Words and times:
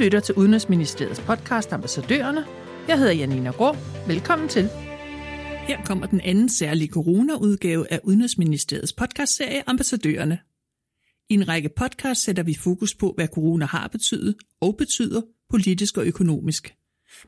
lytter 0.00 0.20
til 0.20 0.34
Udenrigsministeriets 0.34 1.20
podcast 1.20 1.72
Ambassadørerne. 1.72 2.44
Jeg 2.88 2.98
hedder 2.98 3.12
Janina 3.12 3.50
Grå. 3.50 3.76
Velkommen 4.06 4.48
til. 4.48 4.68
Her 5.68 5.84
kommer 5.84 6.06
den 6.06 6.20
anden 6.20 6.48
særlige 6.48 6.88
corona-udgave 6.88 7.92
af 7.92 8.00
Udenrigsministeriets 8.04 8.92
podcastserie 8.92 9.62
Ambassadørerne. 9.66 10.38
I 11.30 11.34
en 11.34 11.48
række 11.48 11.68
podcasts 11.76 12.24
sætter 12.24 12.42
vi 12.42 12.54
fokus 12.54 12.94
på, 12.94 13.12
hvad 13.16 13.28
corona 13.28 13.66
har 13.66 13.88
betydet 13.88 14.34
og 14.60 14.76
betyder 14.76 15.22
politisk 15.50 15.96
og 15.96 16.06
økonomisk. 16.06 16.74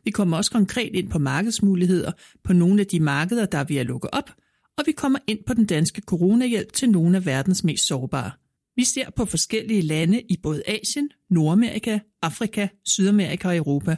Vi 0.05 0.11
kommer 0.11 0.37
også 0.37 0.51
konkret 0.51 0.95
ind 0.95 1.11
på 1.11 1.19
markedsmuligheder 1.19 2.13
på 2.45 2.53
nogle 2.53 2.81
af 2.81 2.87
de 2.87 3.01
markeder, 3.01 3.47
der 3.47 3.59
er 3.59 3.65
ved 3.65 3.77
at 3.77 3.87
lukke 3.87 4.15
op, 4.15 4.31
og 4.79 4.85
vi 4.87 4.93
kommer 4.93 5.19
ind 5.27 5.39
på 5.47 5.55
den 5.55 5.67
danske 5.67 6.03
coronahjælp 6.07 6.73
til 6.73 6.91
nogle 6.91 7.17
af 7.17 7.27
verdens 7.27 7.65
mest 7.65 7.87
sårbare. 7.87 8.31
Vi 8.77 8.85
ser 8.85 9.11
på 9.11 9.25
forskellige 9.25 9.83
lande 9.83 10.23
i 10.23 10.37
både 10.43 10.63
Asien, 10.67 11.11
Nordamerika, 11.31 11.99
Afrika, 12.23 12.69
Sydamerika 12.85 13.49
og 13.49 13.57
Europa. 13.57 13.97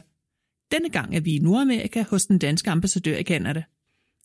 Denne 0.71 0.89
gang 0.89 1.15
er 1.15 1.19
vi 1.19 1.35
i 1.35 1.39
Nordamerika 1.39 2.03
hos 2.09 2.25
den 2.25 2.39
danske 2.39 2.69
ambassadør 2.69 3.17
i 3.17 3.23
Kanada. 3.23 3.63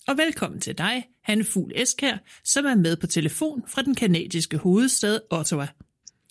Og 0.08 0.16
velkommen 0.16 0.60
til 0.60 0.78
dig, 0.78 1.04
Hanne 1.22 1.44
Fugl 1.44 1.72
Eskær, 1.74 2.18
som 2.44 2.64
er 2.64 2.74
med 2.74 2.96
på 2.96 3.06
telefon 3.06 3.62
fra 3.68 3.82
den 3.82 3.94
kanadiske 3.94 4.56
hovedstad 4.56 5.20
Ottawa. 5.30 5.68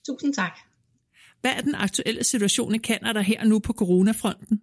Tusind 0.05 0.33
tak. 0.33 0.59
Hvad 1.41 1.51
er 1.51 1.61
den 1.61 1.75
aktuelle 1.75 2.23
situation 2.23 2.75
i 2.75 2.77
Kanada 2.77 3.21
her 3.21 3.43
nu 3.43 3.59
på 3.59 3.73
coronafronten? 3.73 4.61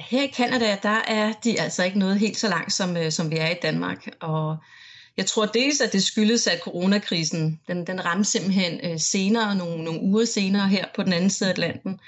Her 0.00 0.22
i 0.22 0.26
Kanada, 0.26 0.78
der 0.82 1.00
er 1.08 1.32
de 1.32 1.60
altså 1.60 1.84
ikke 1.84 1.98
noget 1.98 2.18
helt 2.18 2.36
så 2.36 2.48
langt, 2.48 2.72
som, 2.72 2.96
øh, 2.96 3.12
som 3.12 3.30
vi 3.30 3.36
er 3.36 3.50
i 3.50 3.58
Danmark. 3.62 4.08
Og 4.20 4.56
jeg 5.16 5.26
tror 5.26 5.46
dels, 5.46 5.80
at 5.80 5.92
det 5.92 6.02
skyldes, 6.02 6.46
at 6.46 6.60
coronakrisen, 6.60 7.60
den, 7.68 7.86
den 7.86 8.04
ramte 8.04 8.30
simpelthen 8.30 8.80
øh, 8.84 9.00
senere, 9.00 9.56
nogle, 9.56 9.84
nogle 9.84 10.00
uger 10.00 10.24
senere 10.24 10.68
her 10.68 10.84
på 10.96 11.02
den 11.02 11.12
anden 11.12 11.30
side 11.30 11.48
af 11.48 11.52
Atlanten. 11.52 12.00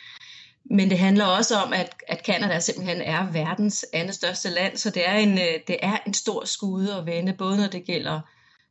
Men 0.71 0.91
det 0.91 0.99
handler 0.99 1.25
også 1.25 1.57
om, 1.57 1.73
at, 1.73 1.95
at 2.09 2.27
Canada 2.27 2.61
simpelthen 2.61 3.03
er 3.03 3.33
verdens 3.33 3.87
andet 3.93 4.15
største 4.15 4.51
land, 4.51 4.77
så 4.77 4.91
det 4.91 5.09
er 5.09 5.15
en, 5.15 5.39
øh, 5.39 5.61
det 5.67 5.77
er 5.83 5.99
en 6.07 6.15
stor 6.15 6.45
skude 6.45 6.95
at 6.95 7.07
vende, 7.07 7.33
både 7.33 7.57
når 7.57 7.67
det 7.67 7.85
gælder 7.85 8.21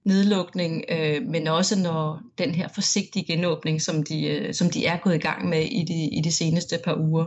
nedlukning, 0.07 0.83
øh, 0.89 1.21
men 1.23 1.47
også 1.47 1.79
når 1.79 2.21
den 2.37 2.55
her 2.55 2.67
forsigtige 2.75 3.25
genåbning, 3.25 3.81
som 3.81 4.03
de, 4.03 4.27
øh, 4.27 4.53
som 4.53 4.69
de 4.69 4.85
er 4.85 4.97
gået 4.97 5.15
i 5.15 5.19
gang 5.19 5.49
med 5.49 5.63
i 5.63 5.83
de, 5.83 6.17
i 6.17 6.21
de 6.23 6.31
seneste 6.31 6.79
par 6.83 6.95
uger. 6.95 7.25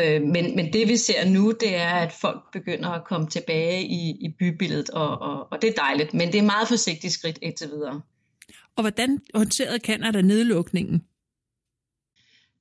Øh, 0.00 0.22
men, 0.22 0.56
men 0.56 0.72
det 0.72 0.88
vi 0.88 0.96
ser 0.96 1.28
nu, 1.28 1.52
det 1.60 1.76
er, 1.76 1.94
at 1.94 2.12
folk 2.12 2.52
begynder 2.52 2.88
at 2.88 3.04
komme 3.04 3.26
tilbage 3.26 3.82
i, 3.82 4.10
i 4.10 4.34
bybilledet, 4.38 4.90
og, 4.90 5.18
og, 5.18 5.52
og 5.52 5.62
det 5.62 5.70
er 5.70 5.74
dejligt, 5.74 6.14
men 6.14 6.32
det 6.32 6.38
er 6.38 6.42
meget 6.42 6.68
forsigtigt 6.68 7.12
skridt 7.12 7.38
indtil 7.42 7.68
videre. 7.68 8.00
Og 8.76 8.82
hvordan 8.82 9.18
håndterede 9.34 9.78
Canada 9.84 10.20
nedlukningen? 10.20 11.04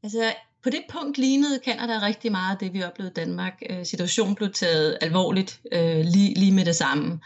Altså, 0.04 0.34
på 0.64 0.70
det 0.70 0.84
punkt 0.90 1.18
lignede 1.18 1.60
Canada 1.66 2.06
rigtig 2.06 2.32
meget 2.32 2.60
det, 2.60 2.74
vi 2.74 2.84
oplevede 2.84 3.12
i 3.12 3.20
Danmark. 3.26 3.62
Øh, 3.70 3.86
situationen 3.86 4.36
blev 4.36 4.54
taget 4.54 4.98
alvorligt 5.02 5.62
øh, 5.72 6.06
lige, 6.06 6.34
lige 6.40 6.52
med 6.52 6.66
det 6.66 6.76
samme. 6.76 7.20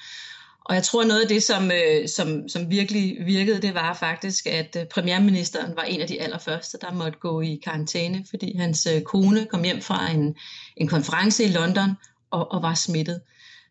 Og 0.72 0.76
jeg 0.76 0.84
tror 0.84 1.04
noget 1.04 1.22
af 1.22 1.28
det, 1.28 1.44
som, 1.44 1.72
øh, 1.72 2.08
som, 2.08 2.50
som 2.50 2.70
virkelig 2.70 3.18
virkede, 3.26 3.62
det 3.62 3.74
var 3.74 3.94
faktisk, 3.94 4.48
at 4.48 4.78
øh, 4.80 4.86
premierministeren 4.86 5.76
var 5.76 5.84
en 5.84 6.02
af 6.02 6.08
de 6.08 6.22
allerførste, 6.22 6.78
der 6.82 6.94
måtte 6.94 7.20
gå 7.20 7.42
i 7.42 7.62
karantæne, 7.64 8.26
fordi 8.30 8.58
hans 8.58 8.88
øh, 8.96 9.02
kone 9.02 9.46
kom 9.46 9.64
hjem 9.64 9.82
fra 9.82 10.12
en, 10.12 10.36
en 10.78 10.88
konference 10.88 11.44
i 11.44 11.48
London 11.48 11.90
og, 12.32 12.52
og 12.52 12.62
var 12.62 12.74
smittet. 12.74 13.22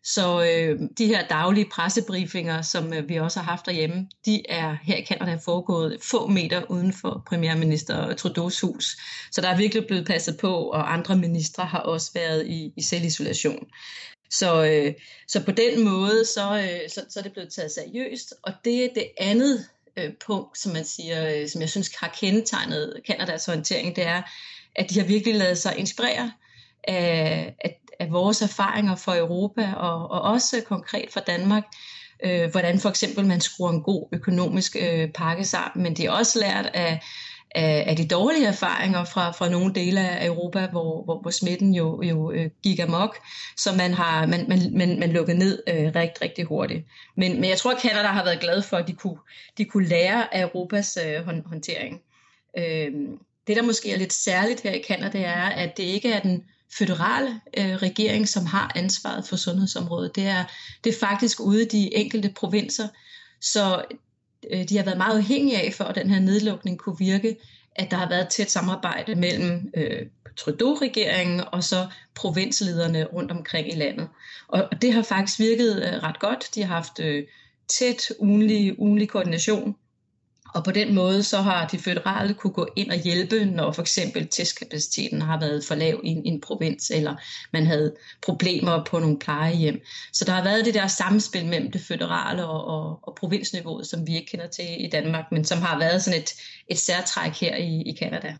Så 0.03 0.41
øh, 0.43 0.79
de 0.97 1.07
her 1.07 1.27
daglige 1.27 1.69
pressebriefinger, 1.71 2.61
som 2.61 2.93
øh, 2.93 3.09
vi 3.09 3.15
også 3.15 3.39
har 3.39 3.49
haft 3.49 3.65
derhjemme, 3.65 4.07
de 4.25 4.49
er 4.49 4.77
her 4.83 4.97
i 4.97 5.05
Canada 5.05 5.37
foregået 5.45 5.97
få 6.11 6.27
meter 6.27 6.71
uden 6.71 6.93
for 6.93 7.23
premierminister 7.27 8.09
Trudeau's 8.09 8.67
hus. 8.67 8.97
Så 9.31 9.41
der 9.41 9.49
er 9.49 9.57
virkelig 9.57 9.87
blevet 9.87 10.07
passet 10.07 10.37
på, 10.37 10.53
og 10.53 10.93
andre 10.93 11.17
ministre 11.17 11.65
har 11.65 11.79
også 11.79 12.11
været 12.13 12.47
i, 12.47 12.73
i 12.77 12.81
selvisolation. 12.81 13.67
Så, 14.31 14.65
øh, 14.65 14.93
så 15.27 15.45
på 15.45 15.51
den 15.51 15.83
måde, 15.83 16.25
så, 16.25 16.57
øh, 16.57 16.89
så, 16.89 17.05
så 17.09 17.19
er 17.19 17.23
det 17.23 17.33
blevet 17.33 17.53
taget 17.53 17.71
seriøst. 17.71 18.33
Og 18.43 18.53
det 18.65 18.85
er 18.85 18.89
det 18.95 19.07
andet 19.17 19.65
øh, 19.97 20.09
punkt, 20.25 20.57
som 20.57 20.73
man 20.73 20.85
siger, 20.85 21.35
øh, 21.35 21.49
som 21.49 21.61
jeg 21.61 21.69
synes 21.69 21.95
har 21.95 22.15
kendetegnet 22.19 23.01
Kanadas 23.05 23.45
håndtering, 23.45 23.95
det 23.95 24.07
er, 24.07 24.21
at 24.75 24.89
de 24.89 24.99
har 24.99 25.07
virkelig 25.07 25.35
lavet 25.35 25.57
sig 25.57 25.77
inspirere 25.77 26.31
af, 26.83 27.55
af, 27.59 27.79
af 27.99 28.11
vores 28.11 28.41
erfaringer 28.41 28.95
for 28.95 29.15
Europa, 29.15 29.73
og, 29.73 30.11
og 30.11 30.21
også 30.21 30.61
konkret 30.65 31.11
for 31.11 31.19
Danmark, 31.19 31.63
øh, 32.23 32.51
hvordan 32.51 32.79
for 32.79 32.89
eksempel 32.89 33.25
man 33.25 33.41
skruer 33.41 33.71
en 33.71 33.83
god 33.83 34.07
økonomisk 34.11 34.75
øh, 34.79 35.09
pakke 35.11 35.45
sammen, 35.45 35.83
men 35.83 35.95
de 35.95 36.05
har 36.05 36.11
også 36.11 36.39
lært 36.39 36.65
af 36.65 37.01
af, 37.55 37.83
af 37.87 37.95
de 37.95 38.07
dårlige 38.07 38.47
erfaringer 38.47 39.03
fra, 39.03 39.31
fra 39.31 39.49
nogle 39.49 39.73
dele 39.73 40.09
af 40.09 40.25
Europa, 40.25 40.67
hvor, 40.67 41.03
hvor, 41.03 41.19
hvor 41.21 41.31
smitten 41.31 41.73
jo, 41.73 42.01
jo 42.01 42.31
øh, 42.31 42.49
gik 42.63 42.79
amok, 42.79 43.17
så 43.57 43.75
man 43.75 43.93
har 43.93 44.25
man, 44.25 44.45
man, 44.49 44.77
man, 44.77 44.99
man 44.99 45.11
lukket 45.11 45.35
ned 45.35 45.63
øh, 45.67 45.91
rigtig, 45.95 46.21
rigtig 46.21 46.45
hurtigt. 46.45 46.85
Men, 47.17 47.41
men 47.41 47.49
jeg 47.49 47.57
tror, 47.57 47.71
at 47.71 47.81
Canada 47.81 48.07
har 48.07 48.23
været 48.23 48.39
glad 48.39 48.61
for, 48.61 48.77
at 48.77 48.87
de 48.87 48.93
kunne, 48.93 49.17
de 49.57 49.65
kunne 49.65 49.87
lære 49.87 50.35
af 50.35 50.41
Europas 50.41 50.97
øh, 51.05 51.25
håndtering. 51.45 52.01
Øh, 52.57 52.91
det, 53.47 53.55
der 53.55 53.63
måske 53.63 53.93
er 53.93 53.97
lidt 53.97 54.13
særligt 54.13 54.61
her 54.61 54.73
i 54.73 54.83
Canada, 54.87 55.17
det 55.17 55.25
er, 55.25 55.45
at 55.45 55.77
det 55.77 55.83
ikke 55.83 56.11
er 56.11 56.19
den 56.19 56.43
føderale 56.77 57.41
øh, 57.57 57.75
regering, 57.75 58.29
som 58.29 58.45
har 58.45 58.71
ansvaret 58.75 59.27
for 59.27 59.35
sundhedsområdet. 59.35 60.15
Det 60.15 60.27
er, 60.27 60.43
det 60.83 60.93
er 60.93 60.99
faktisk 60.99 61.39
ude 61.39 61.61
i 61.63 61.67
de 61.67 61.95
enkelte 61.95 62.29
provinser. 62.35 62.87
Så 63.41 63.83
øh, 64.51 64.69
de 64.69 64.77
har 64.77 64.83
været 64.83 64.97
meget 64.97 65.17
afhængige 65.17 65.61
af, 65.61 65.73
for 65.73 65.83
at 65.83 65.95
den 65.95 66.09
her 66.09 66.19
nedlukning 66.19 66.77
kunne 66.77 66.97
virke, 66.99 67.37
at 67.75 67.91
der 67.91 67.97
har 67.97 68.09
været 68.09 68.21
et 68.21 68.29
tæt 68.29 68.51
samarbejde 68.51 69.15
mellem 69.15 69.71
øh, 69.73 70.05
Trudeau-regeringen 70.37 71.41
og 71.51 71.63
så 71.63 71.87
provinslederne 72.15 73.05
rundt 73.05 73.31
omkring 73.31 73.73
i 73.73 73.75
landet. 73.75 74.07
Og, 74.47 74.67
og 74.71 74.81
det 74.81 74.93
har 74.93 75.01
faktisk 75.01 75.39
virket 75.39 75.75
øh, 75.77 76.03
ret 76.03 76.19
godt. 76.19 76.49
De 76.55 76.63
har 76.63 76.75
haft 76.75 76.99
øh, 76.99 77.23
tæt 77.67 78.11
ugenlig, 78.19 78.79
ugenlig 78.79 79.09
koordination 79.09 79.75
og 80.53 80.63
på 80.63 80.71
den 80.71 80.95
måde 80.95 81.23
så 81.23 81.37
har 81.37 81.67
de 81.67 81.77
føderale 81.77 82.33
kunne 82.33 82.53
gå 82.53 82.67
ind 82.75 82.91
og 82.91 82.97
hjælpe, 82.97 83.45
når 83.45 83.71
for 83.71 83.81
eksempel 83.81 84.27
testkapaciteten 84.27 85.21
har 85.21 85.39
været 85.39 85.65
for 85.65 85.75
lav 85.75 86.01
i 86.03 86.07
en, 86.07 86.25
en 86.25 86.41
provins, 86.41 86.91
eller 86.95 87.15
man 87.53 87.65
havde 87.65 87.95
problemer 88.21 88.83
på 88.83 88.99
nogle 88.99 89.19
plejehjem. 89.19 89.81
Så 90.13 90.25
der 90.25 90.31
har 90.31 90.43
været 90.43 90.65
det 90.65 90.73
der 90.73 90.87
samspil 90.87 91.45
mellem 91.45 91.71
det 91.71 91.81
føderale 91.81 92.47
og, 92.47 92.65
og, 92.65 92.99
og 93.03 93.15
provinsniveauet, 93.15 93.87
som 93.87 94.07
vi 94.07 94.15
ikke 94.15 94.31
kender 94.31 94.47
til 94.47 94.85
i 94.85 94.89
Danmark, 94.89 95.25
men 95.31 95.45
som 95.45 95.61
har 95.61 95.79
været 95.79 96.03
sådan 96.03 96.19
et, 96.19 96.29
et 96.67 96.77
særtræk 96.77 97.31
her 97.31 97.55
i, 97.55 97.81
i 97.85 97.97
Canada. 97.99 98.35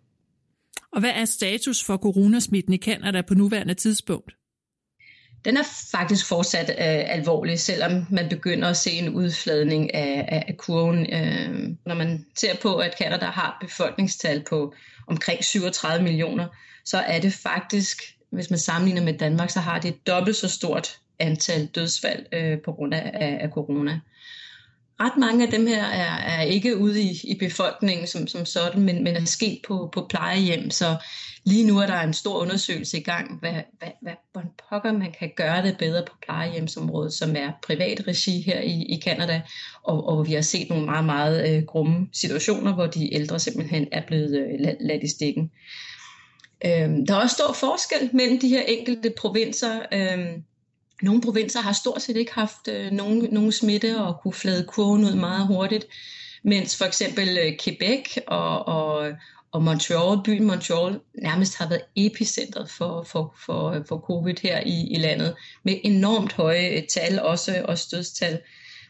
Og 0.94 1.00
hvad 1.00 1.12
er 1.16 1.26
status 1.26 1.84
for 1.84 1.98
coronasmitten 1.98 2.74
i 2.74 2.78
Canada 2.78 3.22
på 3.22 3.34
nuværende 3.34 3.74
tidspunkt? 3.74 4.32
Den 5.46 5.58
er 5.58 5.64
faktisk 5.92 6.28
fortsat 6.28 6.70
øh, 6.70 7.16
alvorlig, 7.16 7.60
selvom 7.60 8.06
man 8.10 8.30
begynder 8.30 8.70
at 8.70 8.78
se 8.78 8.92
en 8.92 9.10
udfladning 9.10 9.94
af, 9.94 10.26
af, 10.28 10.44
af 10.48 10.58
kurven. 10.58 11.14
Øh, 11.14 11.76
når 11.86 11.96
man 11.96 12.26
ser 12.36 12.56
på, 12.62 12.76
at 12.76 12.98
Canada 12.98 13.26
har 13.26 13.58
befolkningstal 13.62 14.44
på 14.50 14.74
omkring 15.08 15.44
37 15.44 16.04
millioner, 16.04 16.48
så 16.86 16.98
er 16.98 17.20
det 17.20 17.34
faktisk, 17.34 18.02
hvis 18.30 18.50
man 18.50 18.60
sammenligner 18.60 19.02
med 19.02 19.18
Danmark, 19.18 19.50
så 19.50 19.60
har 19.60 19.80
det 19.80 19.90
et 19.90 20.08
dobbelt 20.08 20.36
så 20.36 20.50
stort 20.50 20.98
antal 21.20 21.66
dødsfald 21.66 22.26
øh, 22.32 22.62
på 22.62 22.72
grund 22.72 22.94
af, 22.94 23.12
af, 23.14 23.38
af 23.42 23.50
corona. 23.50 24.00
Ret 25.02 25.18
mange 25.18 25.46
af 25.46 25.52
dem 25.52 25.68
her 25.68 25.84
er, 25.84 26.18
er 26.18 26.42
ikke 26.42 26.78
ude 26.78 27.02
i, 27.02 27.20
i 27.24 27.38
befolkningen 27.40 28.08
som, 28.08 28.28
som 28.28 28.46
sådan, 28.46 28.82
men, 28.82 29.04
men 29.04 29.16
er 29.16 29.26
sket 29.26 29.60
på, 29.68 29.90
på 29.94 30.06
plejehjem, 30.10 30.70
så 30.70 30.98
Lige 31.44 31.68
nu 31.68 31.80
er 31.80 31.86
der 31.86 32.00
en 32.00 32.14
stor 32.14 32.42
undersøgelse 32.42 32.98
i 32.98 33.04
gang, 33.04 33.40
hvad, 33.40 33.52
hvad, 33.52 33.92
hvad, 34.02 34.14
hvordan 34.32 34.52
pokker 34.70 34.92
man 34.92 35.14
kan 35.20 35.32
gøre 35.36 35.64
det 35.64 35.78
bedre 35.78 36.06
på 36.08 36.14
plejehjemsområdet, 36.26 37.14
som 37.14 37.36
er 37.36 37.52
privat 37.64 38.08
regi 38.08 38.42
her 38.42 38.60
i, 38.60 38.86
i 38.90 39.02
Canada, 39.02 39.42
og, 39.84 40.08
og 40.08 40.28
vi 40.28 40.34
har 40.34 40.42
set 40.42 40.70
nogle 40.70 40.86
meget, 40.86 41.06
meget 41.06 41.50
øh, 41.50 41.64
grumme 41.64 42.08
situationer, 42.14 42.74
hvor 42.74 42.86
de 42.86 43.14
ældre 43.14 43.40
simpelthen 43.40 43.88
er 43.92 44.02
blevet 44.08 44.38
øh, 44.38 44.76
ladt 44.80 45.04
i 45.04 45.08
stikken. 45.08 45.52
Øhm, 46.66 47.06
der 47.06 47.16
er 47.16 47.22
også 47.22 47.36
stor 47.36 47.54
forskel 47.54 48.10
mellem 48.14 48.40
de 48.40 48.50
her 48.50 48.62
enkelte 48.62 49.14
provinser. 49.18 49.80
Øhm, 49.94 50.44
nogle 51.02 51.22
provinser 51.22 51.62
har 51.62 51.74
stort 51.74 52.02
set 52.02 52.18
ikke 52.18 52.34
haft 52.34 52.68
øh, 52.68 52.92
nogen, 52.92 53.28
nogen 53.32 53.52
smitte 53.52 53.98
og 53.98 54.20
kunne 54.22 54.34
flade 54.34 54.66
kurven 54.68 55.04
ud 55.04 55.16
meget 55.16 55.48
hurtigt, 55.48 55.86
mens 56.44 56.78
for 56.78 56.86
eksempel 56.86 57.38
øh, 57.38 57.54
Quebec 57.64 58.18
og, 58.28 58.68
og, 58.68 59.12
og 59.52 59.64
Montreal, 59.64 60.24
byen 60.26 60.46
Montreal, 60.46 61.00
nærmest 61.22 61.58
har 61.58 61.70
været 61.70 61.84
epicentret 61.96 62.70
for, 62.70 63.04
for, 63.04 63.36
for, 63.46 63.84
for 63.88 63.98
covid 63.98 64.36
her 64.42 64.60
i, 64.66 64.88
i 64.92 64.96
landet, 64.96 65.36
med 65.64 65.76
enormt 65.84 66.34
høje 66.34 66.70
øh, 66.70 66.84
tal, 66.88 67.22
også, 67.22 67.62
også 67.66 67.88
dødstal. 67.92 68.40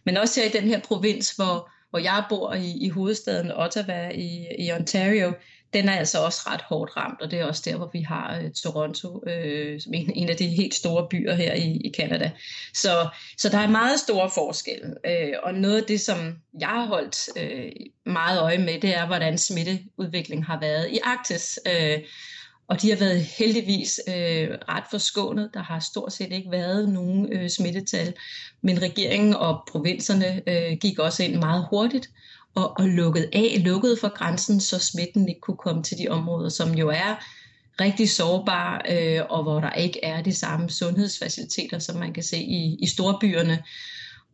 Men 0.05 0.17
også 0.17 0.39
her 0.39 0.47
i 0.47 0.61
den 0.61 0.69
her 0.69 0.79
provins, 0.79 1.31
hvor, 1.31 1.69
hvor 1.89 1.99
jeg 1.99 2.23
bor 2.29 2.53
i, 2.53 2.77
i 2.81 2.89
hovedstaden 2.89 3.51
Ottawa 3.51 4.09
i, 4.09 4.47
i 4.59 4.71
Ontario, 4.71 5.33
den 5.73 5.89
er 5.89 5.93
altså 5.93 6.19
også 6.25 6.41
ret 6.47 6.61
hårdt 6.61 6.97
ramt, 6.97 7.21
og 7.21 7.31
det 7.31 7.39
er 7.39 7.45
også 7.45 7.61
der, 7.65 7.77
hvor 7.77 7.89
vi 7.93 8.01
har 8.01 8.39
øh, 8.39 8.51
Toronto 8.51 9.23
øh, 9.27 9.81
som 9.81 9.93
en, 9.93 10.11
en 10.15 10.29
af 10.29 10.37
de 10.37 10.47
helt 10.47 10.73
store 10.73 11.07
byer 11.09 11.33
her 11.33 11.53
i, 11.53 11.81
i 11.85 11.93
Canada. 11.97 12.31
Så, 12.73 13.09
så 13.37 13.49
der 13.49 13.57
er 13.57 13.67
meget 13.67 13.99
store 13.99 14.29
forskelle, 14.33 14.95
øh, 15.05 15.33
og 15.43 15.53
noget 15.53 15.77
af 15.77 15.83
det, 15.83 16.01
som 16.01 16.17
jeg 16.59 16.67
har 16.67 16.85
holdt 16.85 17.29
øh, 17.37 17.71
meget 18.05 18.41
øje 18.41 18.57
med, 18.57 18.81
det 18.81 18.95
er, 18.95 19.07
hvordan 19.07 19.37
smitteudviklingen 19.37 20.43
har 20.43 20.59
været 20.59 20.89
i 20.91 20.99
Arktis. 21.03 21.59
Øh, 21.67 21.99
og 22.67 22.81
de 22.81 22.89
har 22.89 22.97
været 22.97 23.21
heldigvis 23.21 23.99
øh, 24.07 24.49
ret 24.69 24.83
forskånet. 24.91 25.49
Der 25.53 25.63
har 25.63 25.79
stort 25.79 26.13
set 26.13 26.31
ikke 26.31 26.51
været 26.51 26.89
nogen 26.89 27.33
øh, 27.33 27.49
smittetal, 27.49 28.13
men 28.61 28.81
regeringen 28.81 29.33
og 29.33 29.63
provinserne 29.71 30.41
øh, 30.47 30.77
gik 30.77 30.99
også 30.99 31.23
ind 31.23 31.35
meget 31.35 31.67
hurtigt 31.69 32.09
og, 32.55 32.79
og 32.79 32.87
lukket 32.87 33.29
af, 33.33 33.61
lukket 33.65 33.97
for 34.01 34.09
grænsen, 34.17 34.59
så 34.59 34.79
smitten 34.79 35.29
ikke 35.29 35.41
kunne 35.41 35.57
komme 35.57 35.83
til 35.83 35.97
de 35.97 36.07
områder, 36.07 36.49
som 36.49 36.73
jo 36.73 36.89
er 36.89 37.15
rigtig 37.81 38.09
sårbare, 38.09 38.81
øh, 38.89 39.21
og 39.29 39.43
hvor 39.43 39.59
der 39.59 39.71
ikke 39.71 40.05
er 40.05 40.21
de 40.21 40.33
samme 40.35 40.69
sundhedsfaciliteter, 40.69 41.79
som 41.79 41.95
man 41.95 42.13
kan 42.13 42.23
se 42.23 42.37
i, 42.37 42.77
i 42.79 42.87
storbyerne. 42.87 43.63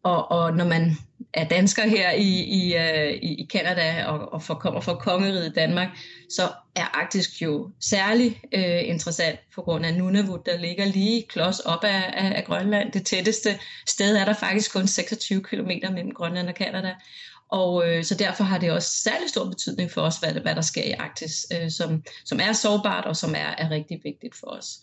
Og, 0.03 0.31
og 0.31 0.53
når 0.57 0.65
man 0.65 0.97
er 1.33 1.47
dansker 1.47 1.87
her 1.87 2.11
i, 2.11 2.43
i, 2.43 2.75
uh, 2.75 3.13
i 3.21 3.47
Canada 3.51 4.05
og, 4.05 4.33
og 4.33 4.43
for, 4.43 4.53
kommer 4.53 4.81
fra 4.81 4.95
kongeriget 4.95 5.55
Danmark, 5.55 5.87
så 6.29 6.41
er 6.75 6.99
Arktisk 7.01 7.41
jo 7.41 7.69
særlig 7.79 8.41
øh, 8.53 8.89
interessant 8.89 9.39
på 9.55 9.61
grund 9.61 9.85
af 9.85 9.93
Nunavut, 9.93 10.45
der 10.45 10.57
ligger 10.57 10.85
lige 10.85 11.25
klods 11.29 11.59
op 11.59 11.83
af, 11.83 12.13
af, 12.13 12.37
af 12.37 12.43
Grønland. 12.45 12.91
Det 12.91 13.05
tætteste 13.05 13.59
sted 13.87 14.15
er 14.15 14.25
der 14.25 14.33
faktisk 14.33 14.73
kun 14.73 14.87
26 14.87 15.43
km 15.43 15.71
mellem 15.93 16.11
Grønland 16.11 16.47
og 16.47 16.55
Canada. 16.57 16.93
Og 17.49 17.89
øh, 17.89 18.03
så 18.03 18.15
derfor 18.15 18.43
har 18.43 18.57
det 18.57 18.71
også 18.71 18.89
særlig 18.89 19.29
stor 19.29 19.49
betydning 19.49 19.91
for 19.91 20.01
os, 20.01 20.17
hvad, 20.17 20.31
hvad 20.33 20.55
der 20.55 20.61
sker 20.61 20.83
i 20.83 20.91
Arktis, 20.91 21.47
øh, 21.53 21.71
som, 21.71 22.03
som 22.25 22.39
er 22.39 22.53
sårbart 22.53 23.05
og 23.05 23.15
som 23.15 23.35
er, 23.35 23.55
er 23.57 23.69
rigtig 23.69 23.99
vigtigt 24.03 24.35
for 24.35 24.47
os. 24.47 24.79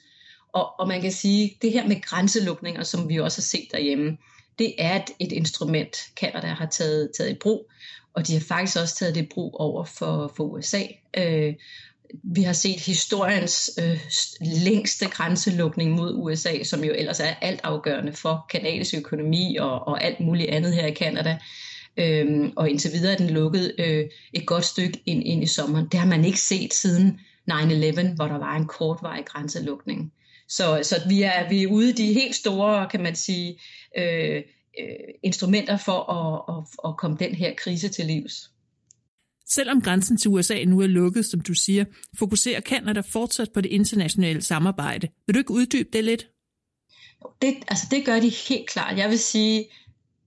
Og, 0.52 0.81
og 0.81 0.88
man 0.88 1.02
kan 1.02 1.12
sige, 1.12 1.58
det 1.62 1.72
her 1.72 1.87
med 1.87 2.02
grænselukninger, 2.02 2.82
som 2.82 3.08
vi 3.08 3.20
også 3.20 3.38
har 3.38 3.43
set 3.43 3.69
derhjemme, 3.72 4.16
det 4.58 4.75
er 4.78 4.96
et, 4.96 5.11
et 5.19 5.32
instrument, 5.32 5.96
Canada 6.16 6.46
har 6.46 6.66
taget, 6.66 7.11
taget 7.16 7.31
i 7.31 7.38
brug, 7.40 7.70
og 8.14 8.26
de 8.26 8.32
har 8.32 8.40
faktisk 8.40 8.78
også 8.78 8.96
taget 8.96 9.14
det 9.14 9.22
i 9.22 9.28
brug 9.34 9.55
over 9.55 9.84
for, 9.84 10.32
for 10.37 10.44
USA. 10.44 10.82
Øh, 11.17 11.55
vi 12.22 12.43
har 12.43 12.52
set 12.52 12.81
historiens 12.81 13.70
øh, 13.82 14.00
længste 14.40 15.06
grænselukning 15.06 15.93
mod 15.93 16.14
USA, 16.14 16.62
som 16.62 16.84
jo 16.84 16.93
ellers 16.96 17.20
er 17.20 17.34
alt 17.40 17.60
afgørende 17.62 18.12
for 18.12 18.46
kanadisk 18.50 18.94
økonomi 18.94 19.56
og, 19.60 19.88
og 19.88 20.05
alt 20.05 20.20
muligt 20.20 20.50
andet 20.50 20.75
her 20.75 20.87
i 20.87 20.94
Canada. 20.94 21.38
Øhm, 21.96 22.52
og 22.56 22.70
indtil 22.70 22.93
videre 22.93 23.12
er 23.12 23.17
den 23.17 23.31
lukket 23.31 23.75
øh, 23.79 24.05
et 24.32 24.46
godt 24.46 24.64
stykke 24.64 25.02
ind, 25.06 25.23
ind 25.26 25.43
i 25.43 25.46
sommeren. 25.46 25.88
Det 25.93 26.00
har 26.00 26.06
man 26.06 26.25
ikke 26.25 26.41
set 26.41 26.75
siden 26.75 27.20
9-11, 27.50 28.14
hvor 28.14 28.26
der 28.26 28.38
var 28.38 28.56
en 28.56 28.67
kortvarig 28.67 29.25
grænselukning. 29.25 30.12
Så, 30.49 30.81
så 30.82 30.96
vi, 31.08 31.23
er, 31.23 31.49
vi 31.49 31.62
er 31.62 31.69
ude 31.69 31.91
i 31.91 31.93
de 31.93 32.12
helt 32.12 32.35
store, 32.35 32.88
kan 32.91 33.02
man 33.02 33.14
sige, 33.14 33.61
øh, 33.99 34.43
øh, 34.81 35.14
instrumenter 35.23 35.76
for 35.76 36.12
at, 36.12 36.56
at, 36.56 36.91
at 36.91 36.96
komme 36.96 37.17
den 37.20 37.35
her 37.35 37.55
krise 37.56 37.88
til 37.88 38.06
livs. 38.06 38.50
Selvom 39.46 39.81
grænsen 39.81 40.17
til 40.17 40.31
USA 40.31 40.64
nu 40.64 40.81
er 40.81 40.87
lukket, 40.87 41.26
som 41.26 41.41
du 41.41 41.55
siger, 41.55 41.85
fokuserer 42.19 42.61
Canada 42.61 43.00
fortsat 43.00 43.49
på 43.55 43.61
det 43.61 43.69
internationale 43.69 44.43
samarbejde. 44.43 45.08
Vil 45.26 45.35
du 45.35 45.38
ikke 45.38 45.50
uddybe 45.50 45.88
det 45.93 46.05
lidt? 46.05 46.29
Det, 47.43 47.55
altså 47.69 47.87
det 47.91 48.05
gør 48.05 48.20
de 48.20 48.32
helt 48.49 48.69
klart. 48.69 48.99
Jeg 48.99 49.11
vil 49.11 49.19
sige, 49.19 49.64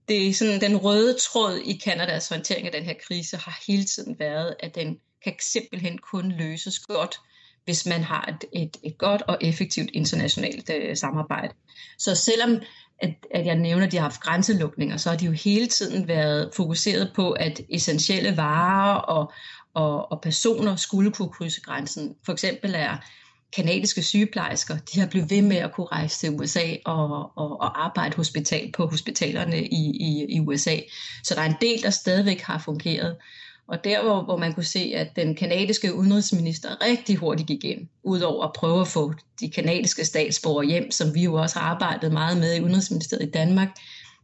det 0.08 0.28
er 0.28 0.34
sådan, 0.34 0.60
den 0.60 0.76
røde 0.76 1.16
tråd 1.18 1.56
i 1.64 1.72
Kanadas 1.84 2.28
håndtering 2.28 2.66
af 2.66 2.72
den 2.72 2.84
her 2.84 2.94
krise 3.06 3.36
har 3.36 3.62
hele 3.66 3.84
tiden 3.84 4.18
været, 4.18 4.54
at 4.60 4.74
den 4.74 4.98
kan 5.24 5.34
simpelthen 5.40 5.98
kun 5.98 6.32
løses 6.32 6.78
godt, 6.78 7.20
hvis 7.64 7.86
man 7.86 8.02
har 8.02 8.24
et, 8.34 8.62
et, 8.62 8.76
et 8.82 8.98
godt 8.98 9.22
og 9.22 9.38
effektivt 9.40 9.90
internationalt 9.92 10.70
øh, 10.70 10.96
samarbejde. 10.96 11.54
Så 11.98 12.14
selvom 12.14 12.60
at, 12.98 13.14
at 13.34 13.46
jeg 13.46 13.56
nævner, 13.56 13.86
at 13.86 13.92
de 13.92 13.96
har 13.96 14.02
haft 14.02 14.20
grænselukninger, 14.20 14.96
så 14.96 15.10
har 15.10 15.16
de 15.16 15.24
jo 15.24 15.32
hele 15.32 15.66
tiden 15.66 16.08
været 16.08 16.50
fokuseret 16.54 17.12
på, 17.14 17.30
at 17.30 17.60
essentielle 17.70 18.36
varer 18.36 18.94
og, 18.94 19.32
og, 19.74 20.12
og 20.12 20.20
personer 20.20 20.76
skulle 20.76 21.12
kunne 21.12 21.28
krydse 21.28 21.60
grænsen. 21.60 22.14
For 22.24 22.32
eksempel 22.32 22.74
er 22.74 22.96
kanadiske 23.56 24.02
sygeplejersker, 24.02 24.76
de 24.94 25.00
har 25.00 25.06
blevet 25.06 25.30
ved 25.30 25.42
med 25.42 25.56
at 25.56 25.72
kunne 25.72 25.86
rejse 25.86 26.18
til 26.18 26.30
USA 26.30 26.76
og, 26.84 27.30
og, 27.36 27.60
og 27.60 27.84
arbejde 27.84 28.16
hospital 28.16 28.72
på 28.72 28.86
hospitalerne 28.86 29.64
i, 29.64 29.96
i, 30.00 30.26
i 30.28 30.40
USA. 30.40 30.76
Så 31.24 31.34
der 31.34 31.40
er 31.40 31.46
en 31.46 31.56
del, 31.60 31.82
der 31.82 31.90
stadigvæk 31.90 32.40
har 32.40 32.58
fungeret. 32.58 33.16
Og 33.68 33.84
der, 33.84 34.02
hvor, 34.02 34.22
hvor 34.22 34.36
man 34.36 34.54
kunne 34.54 34.64
se, 34.64 34.92
at 34.94 35.16
den 35.16 35.34
kanadiske 35.34 35.94
udenrigsminister 35.94 36.84
rigtig 36.86 37.16
hurtigt 37.16 37.48
gik 37.48 37.64
ind, 37.64 37.88
udover 38.02 38.44
at 38.44 38.52
prøve 38.52 38.80
at 38.80 38.88
få 38.88 39.12
de 39.40 39.50
kanadiske 39.50 40.04
statsborgere 40.04 40.66
hjem, 40.66 40.90
som 40.90 41.14
vi 41.14 41.24
jo 41.24 41.34
også 41.34 41.58
har 41.58 41.66
arbejdet 41.70 42.12
meget 42.12 42.36
med 42.36 42.56
i 42.56 42.60
Udenrigsministeriet 42.60 43.28
i 43.28 43.30
Danmark. 43.30 43.68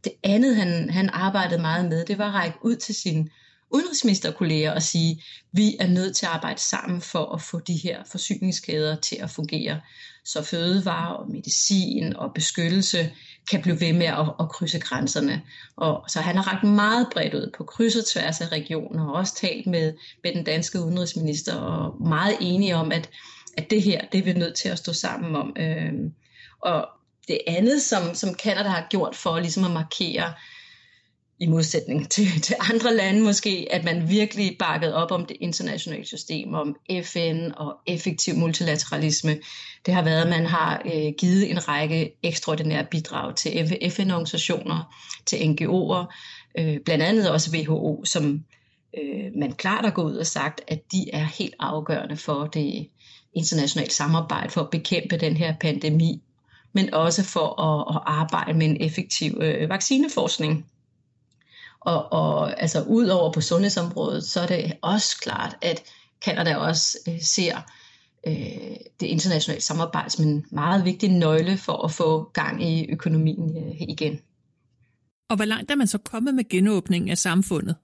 Det 0.03 0.11
andet, 0.23 0.55
han, 0.55 0.89
han 0.89 1.09
arbejdede 1.09 1.61
meget 1.61 1.89
med, 1.89 2.05
det 2.05 2.17
var 2.17 2.27
at 2.27 2.33
række 2.33 2.57
ud 2.61 2.75
til 2.75 2.95
sine 2.95 3.29
udenrigsministerkolleger 3.71 4.71
og 4.71 4.81
sige, 4.81 5.23
vi 5.51 5.75
er 5.79 5.87
nødt 5.87 6.15
til 6.15 6.25
at 6.25 6.31
arbejde 6.31 6.61
sammen 6.61 7.01
for 7.01 7.33
at 7.33 7.41
få 7.41 7.59
de 7.59 7.73
her 7.73 8.03
forsyningskæder 8.11 8.95
til 8.95 9.15
at 9.15 9.29
fungere, 9.29 9.81
så 10.25 10.43
fødevarer 10.43 11.13
og 11.13 11.31
medicin 11.31 12.15
og 12.15 12.33
beskyttelse 12.33 13.11
kan 13.51 13.61
blive 13.61 13.79
ved 13.79 13.93
med 13.93 14.05
at, 14.05 14.33
at 14.39 14.49
krydse 14.49 14.79
grænserne. 14.79 15.41
Og 15.75 16.03
så 16.07 16.21
han 16.21 16.35
har 16.35 16.53
ret 16.53 16.69
meget 16.69 17.07
bredt 17.11 17.33
ud 17.33 17.51
på 17.57 17.63
kryds 17.63 17.95
og 17.95 18.05
tværs 18.05 18.41
af 18.41 18.51
regioner, 18.51 19.05
og 19.07 19.13
også 19.13 19.35
talt 19.35 19.67
med, 19.67 19.93
med 20.23 20.33
den 20.33 20.43
danske 20.43 20.81
udenrigsminister, 20.81 21.55
og 21.55 22.07
meget 22.07 22.37
enige 22.41 22.75
om, 22.75 22.91
at, 22.91 23.09
at 23.57 23.69
det 23.69 23.81
her, 23.81 24.01
det 24.11 24.19
er 24.19 24.23
vi 24.23 24.33
nødt 24.33 24.55
til 24.55 24.69
at 24.69 24.77
stå 24.77 24.93
sammen 24.93 25.35
om. 25.35 25.55
Øhm, 25.59 26.13
og 26.61 26.87
det 27.27 27.39
andet, 27.47 27.81
som, 27.81 28.15
som 28.15 28.35
Canada 28.43 28.69
har 28.69 28.87
gjort 28.89 29.15
for 29.15 29.39
ligesom 29.39 29.63
at 29.63 29.71
markere, 29.71 30.33
i 31.39 31.47
modsætning 31.47 32.09
til, 32.11 32.41
til 32.41 32.55
andre 32.59 32.95
lande 32.95 33.21
måske, 33.21 33.67
at 33.71 33.83
man 33.83 34.09
virkelig 34.09 34.55
bakkede 34.59 34.95
op 34.95 35.11
om 35.11 35.25
det 35.25 35.37
internationale 35.39 36.05
system, 36.05 36.53
om 36.53 36.75
FN 37.03 37.51
og 37.57 37.75
effektiv 37.87 38.35
multilateralisme. 38.35 39.37
Det 39.85 39.93
har 39.93 40.03
været, 40.03 40.21
at 40.21 40.29
man 40.29 40.45
har 40.45 40.81
øh, 40.85 41.13
givet 41.17 41.51
en 41.51 41.67
række 41.67 42.15
ekstraordinære 42.23 42.85
bidrag 42.91 43.35
til 43.35 43.51
FN-organisationer, 43.89 44.95
til 45.25 45.37
NGO'er, 45.37 46.15
øh, 46.59 46.79
blandt 46.85 47.03
andet 47.03 47.31
også 47.31 47.51
WHO, 47.51 48.05
som 48.05 48.43
øh, 48.97 49.31
man 49.35 49.51
klart 49.51 49.85
har 49.85 49.91
gået 49.91 50.11
ud 50.11 50.17
og 50.17 50.27
sagt, 50.27 50.61
at 50.67 50.91
de 50.91 51.11
er 51.13 51.23
helt 51.23 51.55
afgørende 51.59 52.17
for 52.17 52.45
det 52.45 52.87
internationale 53.33 53.91
samarbejde, 53.91 54.49
for 54.49 54.61
at 54.61 54.69
bekæmpe 54.69 55.17
den 55.17 55.37
her 55.37 55.55
pandemi, 55.61 56.21
men 56.73 56.93
også 56.93 57.23
for 57.23 57.61
at, 57.61 57.95
at 57.95 58.01
arbejde 58.05 58.57
med 58.57 58.67
en 58.67 58.77
effektiv 58.81 59.37
øh, 59.41 59.69
vaccineforskning. 59.69 60.65
Og, 61.85 62.13
og 62.13 62.61
altså 62.61 62.81
ud 62.81 63.07
over 63.07 63.31
på 63.31 63.41
sundhedsområdet, 63.41 64.23
så 64.23 64.39
er 64.41 64.47
det 64.47 64.73
også 64.81 65.19
klart, 65.21 65.57
at 65.61 65.83
Canada 66.25 66.55
også 66.55 66.97
øh, 67.07 67.21
ser 67.21 67.57
øh, 68.27 68.77
det 68.99 69.07
internationale 69.07 69.61
samarbejde 69.61 70.09
som 70.09 70.25
en 70.25 70.45
meget 70.51 70.85
vigtig 70.85 71.09
nøgle 71.09 71.57
for 71.57 71.85
at 71.85 71.91
få 71.91 72.23
gang 72.33 72.63
i 72.63 72.91
økonomien 72.91 73.57
øh, 73.57 73.81
igen. 73.81 74.19
Og 75.29 75.35
hvor 75.35 75.45
langt 75.45 75.71
er 75.71 75.75
man 75.75 75.87
så 75.87 75.97
kommet 75.97 76.35
med 76.35 76.49
genåbningen 76.49 77.09
af 77.09 77.17
samfundet? 77.17 77.75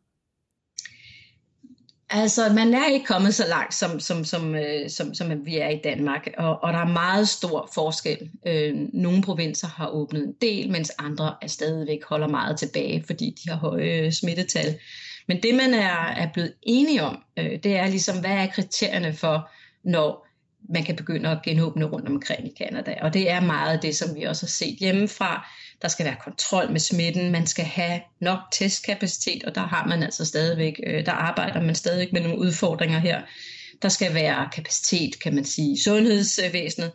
Altså, 2.13 2.53
man 2.53 2.73
er 2.73 2.87
ikke 2.87 3.05
kommet 3.05 3.35
så 3.35 3.47
langt, 3.47 3.73
som, 3.73 3.99
som, 3.99 4.23
som, 4.23 4.55
øh, 4.55 4.89
som, 4.89 5.13
som 5.13 5.45
vi 5.45 5.57
er 5.57 5.69
i 5.69 5.79
Danmark, 5.83 6.27
og, 6.37 6.63
og 6.63 6.73
der 6.73 6.79
er 6.79 6.87
meget 6.87 7.27
stor 7.29 7.69
forskel. 7.73 8.29
Øh, 8.47 8.73
nogle 8.93 9.21
provinser 9.21 9.67
har 9.67 9.87
åbnet 9.87 10.23
en 10.23 10.33
del, 10.41 10.71
mens 10.71 10.91
andre 10.99 11.35
er 11.41 11.47
stadigvæk 11.47 12.03
holder 12.03 12.27
meget 12.27 12.59
tilbage, 12.59 13.03
fordi 13.05 13.35
de 13.43 13.49
har 13.49 13.57
høje 13.57 14.11
smittetal. 14.11 14.79
Men 15.27 15.43
det, 15.43 15.55
man 15.55 15.73
er, 15.73 16.13
er 16.17 16.27
blevet 16.33 16.53
enige 16.63 17.03
om, 17.03 17.23
øh, 17.37 17.63
det 17.63 17.77
er 17.77 17.87
ligesom, 17.87 18.19
hvad 18.19 18.31
er 18.31 18.47
kriterierne 18.47 19.13
for, 19.13 19.49
når 19.83 20.27
man 20.69 20.83
kan 20.83 20.95
begynde 20.95 21.29
at 21.29 21.41
genåbne 21.43 21.85
rundt 21.85 22.07
omkring 22.07 22.47
i 22.47 22.53
Canada. 22.57 22.95
Og 23.01 23.13
det 23.13 23.29
er 23.29 23.41
meget 23.41 23.81
det, 23.81 23.95
som 23.95 24.15
vi 24.15 24.23
også 24.23 24.45
har 24.45 24.49
set 24.49 24.77
hjemmefra. 24.79 25.49
Der 25.81 25.87
skal 25.87 26.05
være 26.05 26.15
kontrol 26.23 26.71
med 26.71 26.79
smitten, 26.79 27.31
man 27.31 27.47
skal 27.47 27.65
have 27.65 28.01
nok 28.19 28.39
testkapacitet, 28.51 29.43
og 29.43 29.55
der 29.55 29.61
har 29.61 29.87
man 29.87 30.03
altså 30.03 30.25
stadigvæk, 30.25 30.79
øh, 30.87 31.05
der 31.05 31.11
arbejder 31.11 31.61
man 31.61 31.75
stadigvæk 31.75 32.13
med 32.13 32.21
nogle 32.21 32.37
udfordringer 32.37 32.99
her. 32.99 33.21
Der 33.81 33.89
skal 33.89 34.13
være 34.13 34.49
kapacitet, 34.53 35.19
kan 35.23 35.35
man 35.35 35.45
sige, 35.45 35.73
i 35.73 35.81
sundhedsvæsenet. 35.81 36.91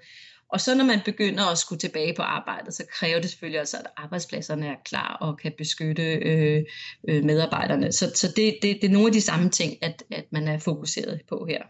Og 0.48 0.60
så 0.60 0.74
når 0.74 0.84
man 0.84 1.00
begynder 1.04 1.44
at 1.44 1.58
skulle 1.58 1.78
tilbage 1.78 2.14
på 2.14 2.22
arbejdet, 2.22 2.74
så 2.74 2.84
kræver 2.92 3.20
det 3.20 3.30
selvfølgelig 3.30 3.60
også, 3.60 3.76
at 3.76 3.86
arbejdspladserne 3.96 4.66
er 4.66 4.74
klar 4.84 5.16
og 5.20 5.38
kan 5.38 5.52
beskytte 5.58 6.02
øh, 6.02 6.64
øh, 7.08 7.24
medarbejderne. 7.24 7.92
Så, 7.92 8.12
så 8.14 8.32
det, 8.36 8.58
det, 8.62 8.78
det 8.82 8.84
er 8.84 8.92
nogle 8.92 9.06
af 9.06 9.12
de 9.12 9.20
samme 9.20 9.50
ting, 9.50 9.72
at, 9.82 10.02
at 10.12 10.24
man 10.32 10.48
er 10.48 10.58
fokuseret 10.58 11.20
på 11.28 11.46
her. 11.48 11.62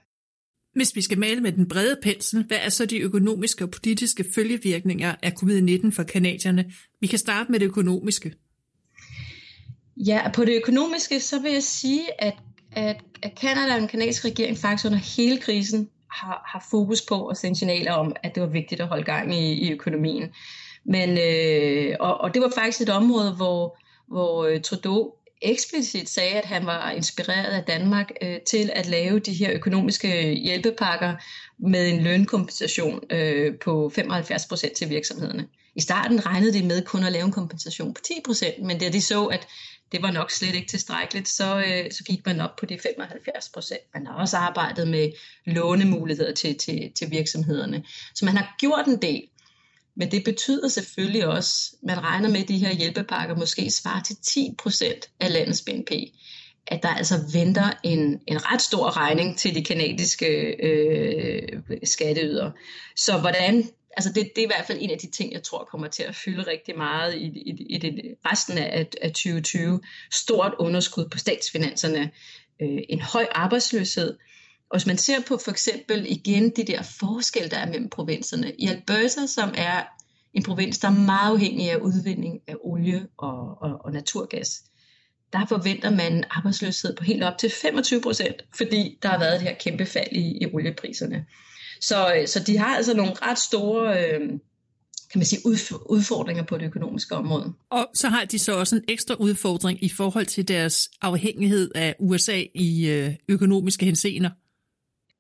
Hvis 0.77 0.97
vi 0.97 1.03
skal 1.03 1.19
male 1.19 1.41
med 1.41 1.53
den 1.53 1.69
brede 1.69 1.97
pensel, 2.03 2.45
hvad 2.45 2.59
er 2.63 2.69
så 2.69 2.87
de 2.87 2.99
økonomiske 2.99 3.65
og 3.65 3.71
politiske 3.71 4.25
følgevirkninger 4.35 5.15
af 5.23 5.33
covid-19 5.43 5.91
for 5.91 6.03
kanadierne? 6.03 6.73
Vi 7.01 7.07
kan 7.07 7.19
starte 7.19 7.53
med 7.53 7.61
det 7.61 7.67
økonomiske. 7.67 8.33
Ja, 9.97 10.31
på 10.35 10.45
det 10.45 10.57
økonomiske, 10.57 11.21
så 11.21 11.41
vil 11.43 11.53
jeg 11.53 11.63
sige, 11.63 12.23
at, 12.23 12.35
at, 12.73 12.97
at 13.23 13.33
Canada 13.41 13.75
og 13.75 13.81
den 13.81 13.89
kanadiske 13.89 14.29
regering 14.29 14.59
faktisk 14.59 14.87
under 14.87 14.99
hele 15.17 15.39
krisen 15.39 15.89
har, 16.11 16.43
har 16.53 16.67
fokus 16.71 17.03
på 17.03 17.27
at 17.27 17.37
sende 17.37 17.59
signaler 17.59 17.93
om, 17.93 18.17
at 18.23 18.35
det 18.35 18.43
var 18.43 18.49
vigtigt 18.49 18.81
at 18.81 18.87
holde 18.87 19.05
gang 19.05 19.35
i, 19.35 19.53
i 19.53 19.73
økonomien. 19.73 20.29
Men, 20.87 21.19
øh, 21.19 21.97
og, 22.01 22.21
og 22.21 22.35
det 22.35 22.43
var 22.43 22.53
faktisk 22.55 22.81
et 22.81 22.89
område, 22.89 23.33
hvor, 23.33 23.79
hvor 24.09 24.45
øh, 24.45 24.61
Trudeau 24.61 25.13
eksplicit 25.43 26.09
sagde, 26.09 26.35
at 26.35 26.45
han 26.45 26.67
var 26.67 26.91
inspireret 26.91 27.53
af 27.53 27.65
Danmark 27.65 28.11
øh, 28.23 28.41
til 28.41 28.71
at 28.75 28.87
lave 28.87 29.19
de 29.19 29.33
her 29.33 29.53
økonomiske 29.53 30.31
øh, 30.31 30.33
hjælpepakker 30.33 31.15
med 31.59 31.89
en 31.89 32.03
lønkompensation 32.03 33.01
øh, 33.11 33.59
på 33.65 33.93
75 33.95 34.47
procent 34.47 34.73
til 34.73 34.91
virksomhederne. 34.91 35.49
I 35.75 35.81
starten 35.81 36.27
regnede 36.27 36.53
de 36.53 36.67
med 36.67 36.83
kun 36.83 37.05
at 37.05 37.13
lave 37.13 37.25
en 37.25 37.33
kompensation 37.33 37.95
på 37.95 38.01
10 38.03 38.13
procent, 38.25 38.63
men 38.63 38.79
da 38.79 38.89
de 38.89 39.03
så, 39.03 39.27
at 39.27 39.49
det 39.93 40.03
var 40.03 40.11
nok 40.11 40.31
slet 40.31 40.55
ikke 40.55 40.69
tilstrækkeligt, 40.69 41.29
så, 41.29 41.57
øh, 41.59 41.93
så 41.93 42.05
gik 42.05 42.27
man 42.27 42.41
op 42.41 42.57
på 42.57 42.67
de 42.67 42.79
75 42.79 43.49
procent. 43.49 43.81
Man 43.95 44.07
har 44.07 44.15
også 44.15 44.37
arbejdet 44.37 44.89
med 44.89 45.13
lånemuligheder 45.45 46.35
til, 46.35 46.59
til, 46.59 46.93
til 46.95 47.11
virksomhederne. 47.11 47.85
Så 48.15 48.25
man 48.25 48.37
har 48.37 48.55
gjort 48.59 48.87
en 48.87 49.03
del. 49.03 49.23
Men 49.97 50.11
det 50.11 50.25
betyder 50.25 50.69
selvfølgelig 50.69 51.27
også, 51.27 51.77
man 51.83 52.03
regner 52.03 52.29
med, 52.29 52.41
at 52.41 52.49
de 52.49 52.59
her 52.59 52.75
hjælpepakker 52.75 53.37
måske 53.37 53.71
svarer 53.71 54.03
til 54.03 54.17
10 54.17 54.55
procent 54.59 55.11
af 55.21 55.33
landets 55.33 55.63
BNP. 55.63 55.91
At 56.67 56.83
der 56.83 56.89
altså 56.89 57.15
venter 57.33 57.73
en, 57.83 58.21
en 58.27 58.53
ret 58.53 58.63
stor 58.63 58.97
regning 58.97 59.39
til 59.39 59.55
de 59.55 59.65
kanadiske 59.65 60.57
øh, 60.67 61.63
skatteydere. 61.85 62.53
Så 62.97 63.19
hvordan 63.19 63.65
altså 63.97 64.13
det, 64.13 64.31
det 64.37 64.43
er 64.43 64.47
i 64.47 64.53
hvert 64.57 64.67
fald 64.67 64.79
en 64.81 64.91
af 64.91 64.99
de 64.99 65.11
ting, 65.11 65.33
jeg 65.33 65.43
tror 65.43 65.69
kommer 65.71 65.89
til 65.89 66.03
at 66.03 66.15
fylde 66.15 66.43
rigtig 66.47 66.77
meget 66.77 67.15
i, 67.15 67.27
i, 67.27 67.67
i 67.69 67.79
det, 67.79 68.15
resten 68.27 68.59
af, 68.59 68.89
af 69.03 69.11
2020. 69.11 69.81
Stort 70.13 70.55
underskud 70.59 71.09
på 71.09 71.19
statsfinanserne, 71.19 72.11
øh, 72.63 72.79
en 72.89 73.01
høj 73.01 73.27
arbejdsløshed. 73.33 74.17
Og 74.71 74.79
hvis 74.79 74.87
man 74.87 74.99
ser 74.99 75.21
på 75.29 75.39
for 75.45 75.51
eksempel 75.51 76.07
igen 76.09 76.51
de 76.51 76.65
der 76.65 76.83
forskelle, 76.83 77.51
der 77.51 77.57
er 77.57 77.67
mellem 77.67 77.89
provinserne. 77.89 78.53
I 78.59 78.67
Alberta, 78.67 79.27
som 79.27 79.55
er 79.57 79.83
en 80.35 80.43
provins, 80.43 80.79
der 80.79 80.89
er 80.89 80.93
meget 80.93 81.33
afhængig 81.33 81.71
af 81.71 81.77
udvinding 81.77 82.41
af 82.47 82.55
olie 82.61 83.07
og, 83.17 83.63
og, 83.63 83.85
og 83.85 83.93
naturgas, 83.93 84.63
der 85.33 85.47
forventer 85.47 85.91
man 85.91 86.25
arbejdsløshed 86.31 86.97
på 86.97 87.05
helt 87.05 87.23
op 87.23 87.39
til 87.39 87.51
25 87.51 88.01
procent, 88.01 88.45
fordi 88.57 88.99
der 89.03 89.09
har 89.09 89.19
været 89.19 89.41
det 89.41 89.49
her 89.49 89.55
kæmpe 89.61 89.87
fald 89.87 90.13
i, 90.13 90.39
i 90.41 90.47
oliepriserne. 90.55 91.27
Så, 91.81 92.25
så 92.27 92.43
de 92.47 92.59
har 92.59 92.77
altså 92.77 92.95
nogle 92.95 93.13
ret 93.13 93.39
store 93.39 94.05
øh, 94.05 94.21
kan 95.11 95.19
man 95.19 95.27
sige, 95.27 95.41
udfordringer 95.91 96.43
på 96.43 96.59
det 96.59 96.67
økonomiske 96.67 97.15
område. 97.15 97.53
Og 97.71 97.87
så 97.95 98.09
har 98.09 98.25
de 98.25 98.39
så 98.39 98.59
også 98.59 98.77
en 98.77 98.83
ekstra 98.89 99.15
udfordring 99.15 99.85
i 99.85 99.89
forhold 99.89 100.27
til 100.27 100.49
deres 100.49 100.91
afhængighed 101.01 101.71
af 101.75 101.95
USA 101.99 102.43
i 102.55 102.89
øh, 102.89 103.15
økonomiske 103.29 103.87
henseender. 103.87 104.31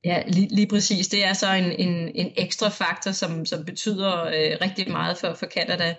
Ja, 0.06 0.22
lige, 0.26 0.54
lige 0.54 0.66
præcis. 0.66 1.08
Det 1.08 1.24
er 1.24 1.32
så 1.32 1.52
en, 1.52 1.72
en, 1.72 2.10
en 2.14 2.32
ekstra 2.36 2.68
faktor, 2.68 3.10
som, 3.10 3.46
som 3.46 3.64
betyder 3.64 4.24
øh, 4.24 4.56
rigtig 4.60 4.90
meget 4.90 5.18
for, 5.18 5.34
for 5.34 5.46
Canada. 5.46 5.94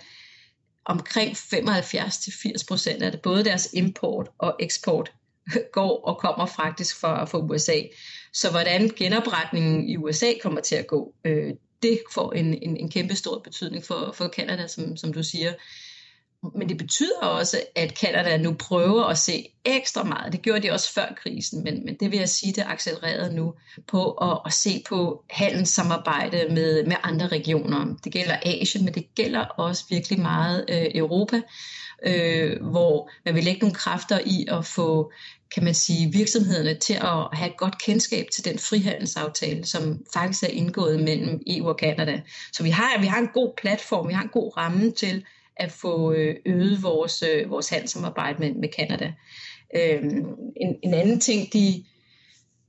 Omkring 0.85 1.31
75-80 1.31 2.67
procent 2.67 3.03
af 3.03 3.11
det, 3.11 3.21
både 3.21 3.43
deres 3.43 3.69
import 3.73 4.29
og 4.37 4.55
eksport, 4.59 5.11
går 5.77 6.05
og 6.05 6.17
kommer 6.17 6.45
faktisk 6.45 6.99
fra, 6.99 7.25
fra 7.25 7.39
USA. 7.39 7.81
Så 8.33 8.51
hvordan 8.51 8.89
genopretningen 8.89 9.89
i 9.89 9.97
USA 9.97 10.31
kommer 10.41 10.61
til 10.61 10.75
at 10.75 10.87
gå, 10.87 11.13
øh, 11.25 11.53
det 11.83 11.99
får 12.13 12.31
en, 12.31 12.63
en, 12.63 12.77
en 12.77 12.91
kæmpe 12.91 13.15
stor 13.15 13.39
betydning 13.39 13.85
for, 13.85 14.11
for 14.13 14.27
Canada, 14.27 14.67
som, 14.67 14.97
som 14.97 15.13
du 15.13 15.23
siger. 15.23 15.53
Men 16.56 16.70
det 16.70 16.77
betyder 16.77 17.20
også, 17.22 17.62
at 17.75 17.98
Canada 18.00 18.38
nu 18.38 18.53
prøver 18.53 19.03
at 19.03 19.17
se 19.17 19.50
ekstra 19.65 20.03
meget. 20.03 20.34
Det 20.34 20.41
gjorde 20.41 20.62
de 20.62 20.72
også 20.72 20.94
før 20.94 21.13
krisen, 21.24 21.63
men, 21.63 21.86
men 21.86 21.96
det 22.00 22.12
vil 22.12 22.20
jeg 22.20 22.29
sige, 22.29 22.53
det 22.53 22.62
er 22.62 22.67
accelereret 22.67 23.34
nu 23.34 23.53
på 23.88 24.12
at, 24.12 24.39
at 24.46 24.53
se 24.53 24.84
på 24.89 25.24
handelssamarbejde 25.29 26.48
med, 26.50 26.86
med 26.86 26.96
andre 27.03 27.27
regioner. 27.27 27.96
Det 28.03 28.12
gælder 28.12 28.38
Asien, 28.46 28.86
men 28.86 28.94
det 28.94 29.15
gælder 29.15 29.46
også 29.46 29.84
virkelig 29.89 30.20
meget 30.20 30.65
øh, 30.70 30.86
Europa, 30.96 31.41
øh, 32.03 32.62
hvor 32.62 33.10
man 33.25 33.36
vil 33.36 33.44
lægge 33.44 33.60
nogle 33.60 33.75
kræfter 33.75 34.20
i 34.25 34.48
at 34.51 34.65
få 34.65 35.12
kan 35.51 35.63
man 35.63 35.74
sige, 35.74 36.12
virksomhederne 36.12 36.74
til 36.74 36.94
at 36.94 37.38
have 37.38 37.50
et 37.50 37.58
godt 37.58 37.82
kendskab 37.82 38.25
til 38.34 38.46
den 38.46 38.60
frihandelsaftale, 38.60 39.65
som 39.65 40.06
faktisk 40.13 40.44
er 40.44 40.48
indgået 40.48 41.00
mellem 41.00 41.41
EU 41.48 41.67
og 41.67 41.77
Kanada. 41.77 42.22
Så 42.53 42.63
vi 42.63 42.70
har, 42.70 43.01
vi 43.01 43.08
har 43.08 43.17
en 43.20 43.29
god 43.34 43.53
platform, 43.62 44.08
vi 44.08 44.13
har 44.13 44.24
en 44.24 44.29
god 44.29 44.58
ramme 44.58 44.91
til 44.91 45.25
at 45.59 45.71
få 45.71 46.13
øh, 46.13 46.35
øget 46.45 46.83
vores, 46.83 47.23
øh, 47.23 47.49
vores 47.49 47.69
handelssamarbejde 47.69 48.39
med, 48.39 48.53
med 48.53 48.69
Canada. 48.77 49.13
Øhm, 49.75 50.25
en, 50.61 50.75
en 50.83 50.93
anden 50.93 51.19
ting, 51.19 51.53
de, 51.53 51.83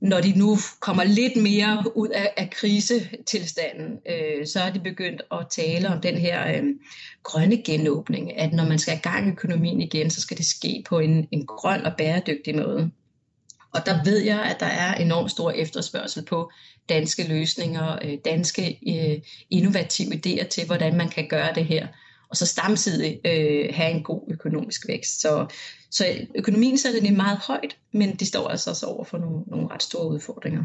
når 0.01 0.21
de 0.21 0.33
nu 0.37 0.57
kommer 0.79 1.03
lidt 1.03 1.35
mere 1.35 1.83
ud 1.95 2.07
af, 2.07 2.33
af 2.37 2.49
krisetilstanden, 2.49 3.99
øh, 4.09 4.47
så 4.47 4.59
er 4.59 4.71
de 4.71 4.79
begyndt 4.79 5.21
at 5.31 5.45
tale 5.49 5.89
om 5.89 6.01
den 6.01 6.17
her 6.17 6.47
øh, 6.47 6.63
grønne 7.23 7.63
genåbning, 7.63 8.37
at 8.37 8.53
når 8.53 8.65
man 8.65 8.79
skal 8.79 8.93
have 8.93 9.01
gang 9.01 9.27
i 9.27 9.31
økonomien 9.31 9.81
igen, 9.81 10.09
så 10.09 10.21
skal 10.21 10.37
det 10.37 10.45
ske 10.45 10.83
på 10.89 10.99
en, 10.99 11.27
en 11.31 11.45
grøn 11.45 11.85
og 11.85 11.91
bæredygtig 11.97 12.55
måde. 12.55 12.91
Og 13.73 13.85
der 13.85 14.03
ved 14.03 14.17
jeg, 14.17 14.41
at 14.41 14.59
der 14.59 14.65
er 14.65 14.95
enormt 14.95 15.31
stor 15.31 15.51
efterspørgsel 15.51 16.25
på 16.25 16.51
danske 16.89 17.27
løsninger, 17.27 17.99
øh, 18.05 18.17
danske 18.25 18.79
øh, 18.87 19.21
innovative 19.49 20.13
idéer 20.13 20.47
til, 20.47 20.65
hvordan 20.65 20.97
man 20.97 21.09
kan 21.09 21.27
gøre 21.27 21.53
det 21.55 21.65
her 21.65 21.87
og 22.29 22.37
så 22.37 22.45
samtidig 22.45 23.19
øh, 23.25 23.75
have 23.75 23.91
en 23.91 24.03
god 24.03 24.21
økonomisk 24.31 24.87
vækst. 24.87 25.21
Så, 25.21 25.47
så 25.91 26.27
økonomien 26.35 26.77
sætter 26.77 27.01
det 27.01 27.13
meget 27.13 27.37
højt, 27.37 27.77
men 27.91 28.15
de 28.15 28.25
står 28.25 28.47
altså 28.47 28.69
også 28.69 28.85
over 28.85 29.03
for 29.03 29.17
nogle, 29.17 29.43
nogle 29.47 29.67
ret 29.67 29.83
store 29.83 30.07
udfordringer. 30.07 30.63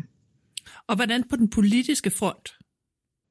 Og 0.86 0.96
hvordan 0.96 1.24
på 1.30 1.36
den 1.36 1.50
politiske 1.50 2.10
front? 2.10 2.54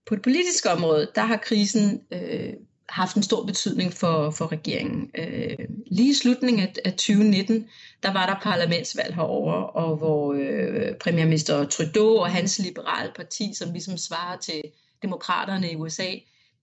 På 0.05 0.15
det 0.15 0.23
politiske 0.23 0.69
område, 0.69 1.11
der 1.15 1.21
har 1.21 1.37
krisen 1.37 2.01
øh, 2.11 2.53
haft 2.89 3.15
en 3.15 3.23
stor 3.23 3.45
betydning 3.45 3.93
for, 3.93 4.31
for 4.31 4.51
regeringen. 4.51 5.11
Øh, 5.17 5.57
lige 5.91 6.09
i 6.09 6.13
slutningen 6.13 6.63
af, 6.63 6.73
af 6.85 6.91
2019, 6.91 7.67
der 8.03 8.13
var 8.13 8.25
der 8.25 8.39
parlamentsvalg 8.41 9.15
herover, 9.15 9.53
og 9.53 9.97
hvor 9.97 10.33
øh, 10.33 10.95
premierminister 10.95 11.65
Trudeau 11.65 12.17
og 12.17 12.31
hans 12.31 12.59
liberale 12.59 13.11
parti, 13.15 13.53
som 13.53 13.71
ligesom 13.71 13.97
svarer 13.97 14.37
til 14.37 14.61
demokraterne 15.01 15.71
i 15.71 15.75
USA, 15.75 16.09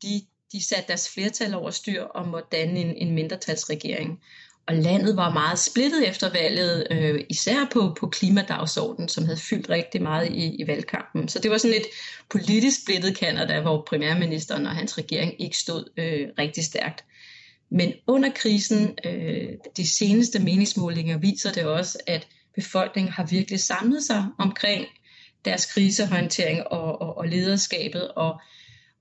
de 0.02 0.22
de 0.52 0.64
satte 0.64 0.88
deres 0.88 1.08
flertal 1.14 1.54
over 1.54 1.70
styr 1.70 2.02
og 2.02 2.28
måtte 2.28 2.48
danne 2.52 2.80
en, 2.80 2.96
en 2.96 3.14
mindretalsregering. 3.14 4.20
Og 4.66 4.76
landet 4.76 5.16
var 5.16 5.32
meget 5.32 5.58
splittet 5.58 6.08
efter 6.08 6.32
valget, 6.32 6.86
øh, 6.90 7.24
især 7.28 7.68
på, 7.72 7.96
på 8.00 8.06
klimadagsordenen, 8.08 9.08
som 9.08 9.24
havde 9.24 9.38
fyldt 9.38 9.70
rigtig 9.70 10.02
meget 10.02 10.28
i, 10.32 10.54
i 10.62 10.66
valgkampen. 10.66 11.28
Så 11.28 11.38
det 11.38 11.50
var 11.50 11.58
sådan 11.58 11.76
et 11.76 11.86
politisk 12.30 12.82
splittet 12.82 13.16
Kanada, 13.16 13.60
hvor 13.60 13.82
premierministeren 13.88 14.66
og 14.66 14.72
hans 14.72 14.98
regering 14.98 15.42
ikke 15.42 15.56
stod 15.56 15.84
øh, 15.96 16.28
rigtig 16.38 16.64
stærkt. 16.64 17.04
Men 17.70 17.92
under 18.06 18.30
krisen, 18.34 18.98
øh, 19.04 19.48
de 19.76 19.86
seneste 19.88 20.38
meningsmålinger 20.38 21.18
viser 21.18 21.52
det 21.52 21.64
også, 21.64 21.98
at 22.06 22.28
befolkningen 22.54 23.12
har 23.12 23.26
virkelig 23.26 23.60
samlet 23.60 24.02
sig 24.02 24.26
omkring 24.38 24.86
deres 25.44 25.66
krisehåndtering 25.66 26.66
og, 26.66 27.00
og, 27.00 27.18
og 27.18 27.28
lederskabet, 27.28 28.08
og 28.08 28.40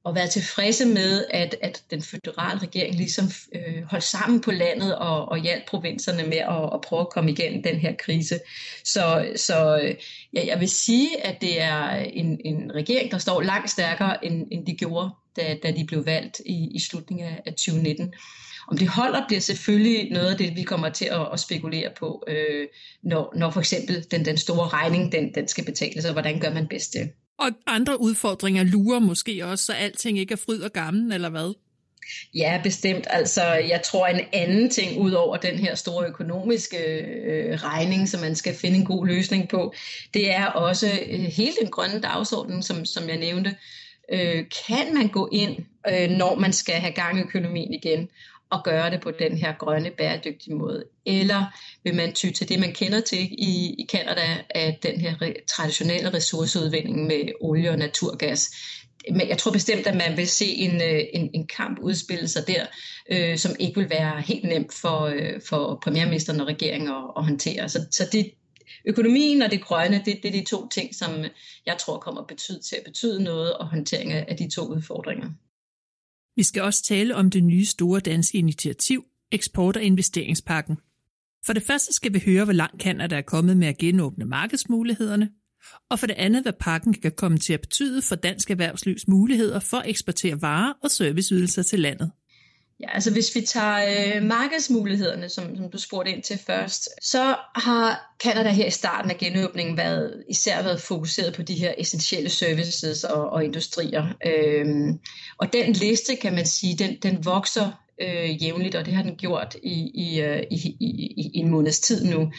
og 0.04 0.16
været 0.16 0.30
tilfredse 0.30 0.86
med, 0.86 1.26
at, 1.30 1.56
at 1.62 1.84
den 1.92 2.02
føderale 2.02 2.60
regering 2.60 2.96
ligesom 2.96 3.26
øh, 3.56 3.84
holdt 3.84 4.04
sammen 4.04 4.42
på 4.42 4.52
landet 4.52 4.96
og, 4.96 5.30
og 5.30 5.38
hjalp 5.38 5.66
provinserne 5.68 6.24
med 6.24 6.38
at, 6.38 6.70
at 6.74 6.82
prøve 6.82 7.02
at 7.02 7.10
komme 7.10 7.32
igennem 7.32 7.64
den 7.64 7.76
her 7.76 7.94
krise. 8.00 8.40
Så, 8.84 9.32
så 9.36 9.80
øh, 9.84 9.96
ja, 10.34 10.46
jeg 10.46 10.60
vil 10.60 10.70
sige, 10.70 11.26
at 11.26 11.42
det 11.42 11.62
er 11.62 11.90
en, 11.90 12.42
en 12.46 12.76
regering, 12.76 13.12
der 13.12 13.18
står 13.18 13.42
langt 13.42 13.70
stærkere, 13.70 14.26
end, 14.26 14.48
end 14.52 14.66
de 14.66 14.76
gjorde, 14.76 15.10
da, 15.36 15.58
da 15.64 15.72
de 15.72 15.86
blev 15.86 16.06
valgt 16.06 16.42
i, 16.46 16.70
i 16.76 16.80
slutningen 16.80 17.28
af 17.46 17.54
2019. 17.54 18.14
Om 18.72 18.78
det 18.78 18.88
holder, 18.88 19.28
bliver 19.28 19.42
selvfølgelig 19.42 20.12
noget 20.12 20.32
af 20.32 20.38
det, 20.38 20.56
vi 20.56 20.64
kommer 20.64 20.90
til 20.90 21.06
at, 21.06 21.28
at 21.34 21.40
spekulere 21.40 21.90
på, 22.00 22.24
øh, 22.28 22.68
når, 23.04 23.34
når 23.36 23.50
for 23.50 23.60
eksempel 23.60 24.06
den, 24.12 24.26
den 24.26 24.38
store 24.38 24.68
regning, 24.68 25.12
den, 25.12 25.34
den 25.36 25.48
skal 25.48 25.66
betales, 25.66 26.06
og 26.06 26.12
hvordan 26.12 26.40
gør 26.40 26.54
man 26.54 26.68
bedst 26.68 26.94
det. 26.94 27.12
Og 27.40 27.52
andre 27.68 28.02
udfordringer 28.02 28.64
lurer 28.64 29.00
måske 29.00 29.46
også, 29.46 29.66
så 29.66 29.74
alting 29.74 30.20
ikke 30.20 30.32
er 30.32 30.42
fryd 30.46 30.62
og 30.62 30.74
gammel, 30.74 31.14
eller 31.14 31.30
hvad? 31.30 31.54
Ja, 32.34 32.60
bestemt. 32.64 33.08
Altså, 33.10 33.44
jeg 33.44 33.82
tror 33.82 34.08
en 34.08 34.26
anden 34.34 34.70
ting 34.70 35.02
ud 35.02 35.12
over 35.12 35.38
den 35.38 35.60
her 35.60 35.76
store 35.76 36.08
økonomiske 36.08 36.78
øh, 36.78 37.56
regning, 37.56 38.10
som 38.10 38.22
man 38.22 38.36
skal 38.36 38.56
finde 38.56 38.78
en 38.78 38.86
god 38.86 39.08
løsning 39.08 39.50
på, 39.50 39.74
det 40.14 40.32
er 40.32 40.46
også 40.46 40.88
øh, 41.10 41.20
hele 41.20 41.54
den 41.62 41.70
grønne 41.70 42.02
dagsorden, 42.02 42.64
som, 42.64 42.86
som 42.86 43.10
jeg 43.10 43.18
nævnte. 43.18 43.56
Øh, 44.12 44.46
kan 44.68 44.94
man 44.94 45.08
gå 45.08 45.30
ind, 45.32 45.58
øh, 45.90 46.10
når 46.10 46.36
man 46.36 46.54
skal 46.54 46.76
have 46.76 46.94
gang 46.94 47.18
i 47.20 47.22
økonomien 47.22 47.74
igen, 47.74 48.10
at 48.52 48.64
gøre 48.64 48.92
det 48.92 49.02
på 49.02 49.12
den 49.12 49.38
her 49.38 49.54
grønne, 49.60 49.92
bæredygtige 49.98 50.56
måde? 50.56 50.84
Eller 51.06 51.46
vil 51.84 51.96
man 51.96 52.14
ty 52.14 52.32
til 52.32 52.50
det, 52.50 52.60
man 52.60 52.74
kender 52.74 53.00
til 53.00 53.20
i, 53.32 53.76
i 53.78 53.88
Canada, 53.92 54.44
at 54.50 54.84
den 54.84 55.02
her 55.02 55.22
re, 55.22 55.34
traditionelle 55.48 56.14
ressourceudvinding 56.14 57.08
med 57.08 57.30
olie 57.42 57.70
og 57.70 57.78
naturgas? 57.78 58.50
Men 59.12 59.30
jeg 59.30 59.38
tror 59.38 59.52
bestemt, 59.52 59.88
at 59.88 59.96
man 59.96 60.18
vil 60.18 60.28
se 60.28 60.46
en, 60.46 60.76
øh, 60.76 61.02
en, 61.14 61.30
en 61.34 61.48
kamp 61.48 61.80
udspille 61.80 62.28
sig 62.28 62.48
der, 62.48 62.66
øh, 63.12 63.38
som 63.38 63.56
ikke 63.60 63.80
vil 63.80 63.90
være 63.90 64.22
helt 64.22 64.44
nemt 64.44 64.74
for, 64.74 65.06
øh, 65.06 65.42
for 65.50 65.80
premierministeren 65.84 66.40
og 66.40 66.48
regeringen 66.48 66.90
at, 66.90 67.04
at 67.18 67.24
håndtere. 67.24 67.70
Så, 67.70 67.80
så 67.92 68.10
det, 68.12 68.32
økonomien 68.86 69.42
og 69.42 69.52
det 69.52 69.62
grønne, 69.62 70.02
det, 70.06 70.20
det 70.24 70.26
er 70.26 70.42
de 70.42 70.46
to 70.46 70.68
ting, 70.68 70.96
som 70.96 71.26
jeg 71.66 71.78
tror 71.80 71.98
kommer 71.98 72.24
betyde, 72.24 72.60
til 72.60 72.76
at 72.76 72.84
betyde 72.86 73.24
noget, 73.24 73.54
og 73.54 73.70
håndtering 73.70 74.12
af 74.12 74.38
de 74.38 74.50
to 74.50 74.62
udfordringer. 74.62 75.30
Vi 76.40 76.44
skal 76.44 76.62
også 76.62 76.84
tale 76.84 77.16
om 77.16 77.30
det 77.30 77.44
nye 77.44 77.66
store 77.66 78.00
danske 78.00 78.38
initiativ, 78.38 79.04
eksport- 79.32 79.78
og 79.78 79.84
investeringspakken. 79.84 80.78
For 81.46 81.54
det 81.54 81.64
første 81.64 81.94
skal 81.94 82.14
vi 82.14 82.22
høre, 82.26 82.44
hvor 82.44 82.54
langt 82.54 82.82
Kanada 82.82 83.18
er 83.18 83.22
kommet 83.22 83.58
med 83.58 83.68
at 83.68 83.78
genåbne 83.78 84.26
markedsmulighederne, 84.26 85.30
og 85.90 86.00
for 86.00 86.08
det 86.08 86.14
andet, 86.14 86.42
hvad 86.42 86.54
pakken 86.60 86.94
kan 86.94 87.12
komme 87.12 87.38
til 87.38 87.54
at 87.54 87.62
betyde 87.62 88.02
for 88.02 88.16
dansk 88.16 88.52
erhvervslivs 88.52 89.08
muligheder 89.08 89.60
for 89.60 89.78
at 89.78 89.90
eksportere 89.90 90.42
varer 90.42 90.74
og 90.84 90.92
serviceydelser 90.92 91.64
til 91.64 91.80
landet. 91.80 92.12
Ja, 92.80 92.94
altså 92.94 93.12
hvis 93.12 93.36
vi 93.36 93.42
tager 93.42 94.16
øh, 94.16 94.24
markedsmulighederne, 94.24 95.30
som, 95.30 95.56
som 95.58 95.72
du 95.72 95.78
spurgte 95.78 96.12
ind 96.12 96.24
til 96.24 96.40
først, 96.46 96.90
så 97.02 97.36
har 97.56 98.16
Canada 98.24 98.50
her 98.50 98.66
i 98.66 98.72
starten 98.72 99.12
af 99.12 99.18
genåbningen 99.18 99.78
været, 99.78 100.24
især 100.30 100.64
været 100.64 100.82
fokuseret 100.82 101.36
på 101.36 101.42
de 101.42 101.56
her 101.56 101.74
essentielle 101.78 102.30
services 102.30 103.04
og, 103.04 103.30
og 103.30 103.46
industrier. 103.46 104.08
Øhm, 104.26 105.00
og 105.38 105.54
den 105.54 105.74
liste, 105.74 106.16
kan 106.16 106.36
man 106.36 106.46
sige, 106.46 106.76
den, 106.78 106.98
den 107.04 107.26
vokser 107.26 107.72
øh, 108.02 108.44
jævnligt, 108.44 108.76
og 108.76 108.86
det 108.86 108.94
har 108.94 109.04
den 109.04 109.16
gjort 109.16 109.56
i, 109.64 109.92
i, 109.94 110.22
øh, 110.22 110.44
i, 110.52 110.76
i, 110.80 111.32
i 111.34 111.38
en 111.38 111.50
måneds 111.50 111.80
tid 111.80 112.06
nu. 112.06 112.32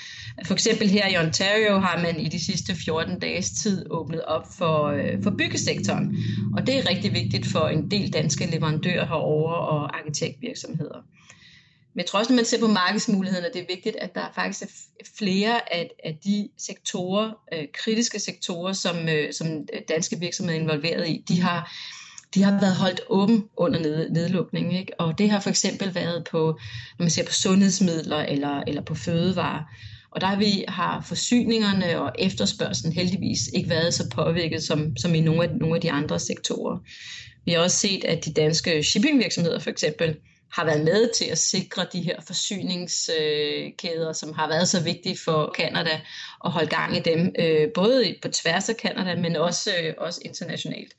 For 0.44 0.54
eksempel 0.54 0.88
her 0.88 1.08
i 1.08 1.16
Ontario 1.26 1.78
har 1.78 2.02
man 2.02 2.20
i 2.20 2.28
de 2.28 2.44
sidste 2.44 2.74
14 2.74 3.18
dages 3.18 3.50
tid 3.50 3.86
åbnet 3.90 4.24
op 4.24 4.46
for, 4.58 4.86
øh, 4.86 5.22
for 5.22 5.30
byggesektoren, 5.30 6.16
og 6.56 6.66
det 6.66 6.78
er 6.78 6.90
rigtig 6.90 7.12
vigtigt 7.12 7.46
for 7.46 7.68
en 7.68 7.90
del 7.90 8.12
danske 8.12 8.46
leverandører 8.46 9.06
herover 9.06 9.52
og 9.52 9.98
arkitektvirksomheder. 9.98 11.02
Men 11.94 12.06
trods 12.06 12.28
når 12.28 12.36
man 12.36 12.44
ser 12.44 12.60
på 12.60 12.66
markedsmulighederne, 12.66 13.48
det 13.54 13.62
er 13.62 13.74
vigtigt, 13.74 13.96
at 13.96 14.14
der 14.14 14.24
faktisk 14.34 14.62
er 14.62 15.04
flere 15.18 15.74
af, 15.74 15.90
af 16.04 16.18
de 16.24 16.48
sektorer, 16.58 17.32
øh, 17.52 17.64
kritiske 17.74 18.18
sektorer, 18.18 18.72
som, 18.72 19.08
øh, 19.08 19.32
som 19.32 19.46
danske 19.88 20.18
virksomheder 20.18 20.58
er 20.58 20.62
involveret 20.62 21.08
i, 21.08 21.24
de 21.28 21.40
har 21.40 21.72
de 22.34 22.42
har 22.42 22.60
været 22.60 22.76
holdt 22.76 23.00
åben 23.08 23.44
under 23.56 23.80
ned, 23.80 24.10
nedlukningen. 24.10 24.76
Ikke? 24.76 25.00
Og 25.00 25.18
det 25.18 25.30
har 25.30 25.40
for 25.40 25.50
eksempel 25.50 25.94
været 25.94 26.24
på, 26.30 26.58
når 26.98 27.04
man 27.04 27.10
ser 27.10 27.24
på 27.24 27.32
sundhedsmidler 27.32 28.18
eller, 28.18 28.62
eller 28.66 28.82
på 28.82 28.94
fødevarer. 28.94 29.62
Og 30.10 30.20
der 30.20 30.26
har 30.26 30.36
vi 30.36 30.64
har 30.68 31.04
forsyningerne 31.08 32.00
og 32.00 32.12
efterspørgselen 32.18 32.92
heldigvis 32.92 33.48
ikke 33.54 33.70
været 33.70 33.94
så 33.94 34.10
påvirket 34.10 34.62
som, 34.62 34.96
som 34.96 35.14
i 35.14 35.20
nogle 35.20 35.44
af, 35.44 35.50
nogle 35.56 35.74
af 35.74 35.80
de 35.80 35.90
andre 35.90 36.18
sektorer. 36.18 36.78
Vi 37.44 37.52
har 37.52 37.60
også 37.60 37.76
set, 37.76 38.04
at 38.04 38.24
de 38.24 38.32
danske 38.32 38.82
shippingvirksomheder 38.82 39.58
for 39.58 39.70
eksempel 39.70 40.16
har 40.52 40.64
været 40.64 40.84
med 40.84 41.10
til 41.14 41.24
at 41.24 41.38
sikre 41.38 41.86
de 41.92 42.00
her 42.00 42.20
forsyningskæder, 42.26 44.12
som 44.12 44.32
har 44.32 44.48
været 44.48 44.68
så 44.68 44.82
vigtige 44.82 45.18
for 45.24 45.54
Kanada 45.56 46.00
og 46.40 46.52
holde 46.52 46.68
gang 46.68 46.96
i 46.96 47.00
dem, 47.00 47.34
øh, 47.38 47.68
både 47.74 48.14
på 48.22 48.28
tværs 48.28 48.68
af 48.68 48.76
Kanada, 48.76 49.14
men 49.14 49.36
også, 49.36 49.70
øh, 49.82 49.94
også 49.98 50.20
internationalt. 50.24 50.92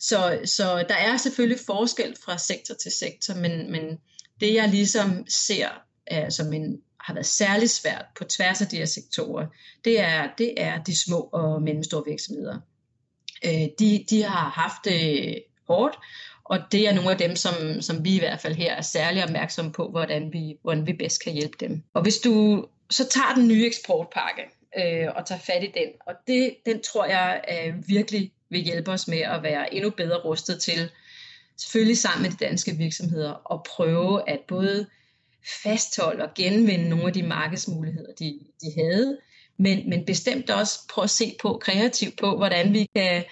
Så, 0.00 0.40
så 0.44 0.84
der 0.88 0.94
er 0.94 1.16
selvfølgelig 1.16 1.58
forskel 1.66 2.16
fra 2.24 2.38
sektor 2.38 2.74
til 2.74 2.92
sektor, 2.92 3.34
men, 3.34 3.72
men 3.72 3.98
det 4.40 4.54
jeg 4.54 4.68
ligesom 4.68 5.26
ser 5.28 5.68
er, 6.06 6.30
som 6.30 6.52
en, 6.52 6.80
har 7.00 7.14
været 7.14 7.26
særlig 7.26 7.70
svært 7.70 8.04
på 8.18 8.24
tværs 8.24 8.60
af 8.60 8.66
de 8.66 8.76
her 8.76 8.84
sektorer, 8.84 9.46
det 9.84 10.00
er, 10.00 10.28
det 10.38 10.54
er 10.56 10.82
de 10.82 11.04
små 11.04 11.20
og 11.32 11.62
mellemstore 11.62 12.04
virksomheder. 12.06 12.58
Øh, 13.44 13.68
de, 13.78 14.04
de 14.10 14.22
har 14.22 14.48
haft 14.48 14.84
det 14.84 15.42
hårdt, 15.68 15.98
og 16.44 16.58
det 16.72 16.88
er 16.88 16.94
nogle 16.94 17.10
af 17.10 17.18
dem, 17.18 17.36
som, 17.36 17.80
som 17.80 18.04
vi 18.04 18.16
i 18.16 18.18
hvert 18.18 18.40
fald 18.40 18.54
her 18.54 18.74
er 18.74 18.82
særlig 18.82 19.24
opmærksomme 19.24 19.72
på, 19.72 19.88
hvordan 19.90 20.32
vi, 20.32 20.56
hvordan 20.62 20.86
vi 20.86 20.92
bedst 20.92 21.24
kan 21.24 21.32
hjælpe 21.32 21.56
dem. 21.60 21.82
Og 21.94 22.02
hvis 22.02 22.18
du 22.18 22.66
så 22.90 23.08
tager 23.08 23.34
den 23.34 23.48
nye 23.48 23.66
eksportpakke 23.66 24.42
øh, 24.78 25.08
og 25.16 25.26
tager 25.26 25.40
fat 25.40 25.62
i 25.62 25.70
den, 25.74 25.88
og 26.06 26.14
det, 26.26 26.56
den 26.66 26.82
tror 26.82 27.04
jeg 27.04 27.40
er 27.48 27.72
virkelig 27.86 28.32
vil 28.50 28.60
hjælpe 28.60 28.90
os 28.90 29.08
med 29.08 29.18
at 29.18 29.42
være 29.42 29.74
endnu 29.74 29.90
bedre 29.90 30.16
rustet 30.16 30.62
til, 30.62 30.90
selvfølgelig 31.56 31.98
sammen 31.98 32.22
med 32.22 32.30
de 32.30 32.44
danske 32.44 32.72
virksomheder, 32.72 33.52
at 33.54 33.62
prøve 33.76 34.30
at 34.30 34.40
både 34.48 34.86
fastholde 35.62 36.24
og 36.24 36.34
genvinde 36.34 36.88
nogle 36.88 37.06
af 37.06 37.12
de 37.12 37.22
markedsmuligheder, 37.22 38.12
de, 38.18 38.40
de 38.60 38.82
havde, 38.82 39.18
men, 39.56 39.90
men 39.90 40.04
bestemt 40.04 40.50
også 40.50 40.78
prøve 40.92 41.04
at 41.04 41.10
se 41.10 41.36
på 41.42 41.58
kreativt 41.62 42.18
på, 42.18 42.36
hvordan 42.36 42.74
vi 42.74 42.86
kan 42.96 43.24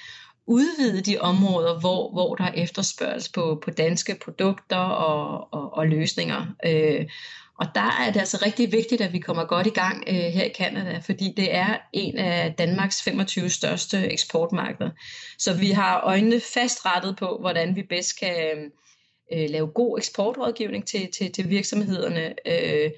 udvide 0.46 1.00
de 1.00 1.18
områder, 1.18 1.80
hvor, 1.80 2.12
hvor 2.12 2.34
der 2.34 2.44
er 2.44 2.52
efterspørgsel 2.52 3.32
på, 3.32 3.62
på 3.64 3.70
danske 3.70 4.16
produkter 4.24 4.76
og, 4.76 5.48
og, 5.52 5.72
og 5.72 5.86
løsninger. 5.86 6.46
Øh, 6.66 7.06
og 7.58 7.66
der 7.74 7.90
er 8.00 8.12
det 8.12 8.20
altså 8.20 8.42
rigtig 8.46 8.72
vigtigt, 8.72 9.00
at 9.00 9.12
vi 9.12 9.18
kommer 9.18 9.44
godt 9.44 9.66
i 9.66 9.70
gang 9.70 10.04
øh, 10.06 10.14
her 10.14 10.44
i 10.44 10.52
Canada, 10.58 10.98
fordi 10.98 11.34
det 11.36 11.54
er 11.54 11.78
en 11.92 12.18
af 12.18 12.54
Danmarks 12.54 13.02
25 13.02 13.50
største 13.50 14.12
eksportmarkeder. 14.12 14.90
Så 15.38 15.54
vi 15.54 15.70
har 15.70 16.00
øjnene 16.00 16.40
fastrettet 16.40 17.16
på, 17.16 17.36
hvordan 17.40 17.76
vi 17.76 17.82
bedst 17.82 18.20
kan 18.20 18.70
øh, 19.32 19.50
lave 19.50 19.66
god 19.66 19.98
eksportrådgivning 19.98 20.86
til, 20.86 21.08
til, 21.18 21.32
til 21.32 21.50
virksomhederne. 21.50 22.34
Øh, 22.46 22.90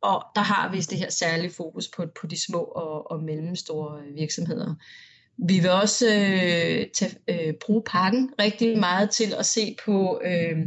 og 0.00 0.24
der 0.34 0.40
har 0.40 0.70
vi 0.72 0.80
det 0.80 0.98
her 0.98 1.10
særlige 1.10 1.52
fokus 1.52 1.88
på, 1.96 2.06
på 2.20 2.26
de 2.26 2.42
små 2.42 2.58
og, 2.58 3.10
og 3.10 3.22
mellemstore 3.22 4.02
virksomheder. 4.14 4.74
Vi 5.38 5.58
vil 5.60 5.70
også 5.70 6.06
øh, 6.06 6.86
tage, 6.94 7.14
øh, 7.28 7.54
bruge 7.66 7.82
pakken 7.86 8.30
rigtig 8.40 8.78
meget 8.78 9.10
til 9.10 9.34
at 9.38 9.46
se 9.46 9.76
på 9.84 10.20
øh, 10.24 10.58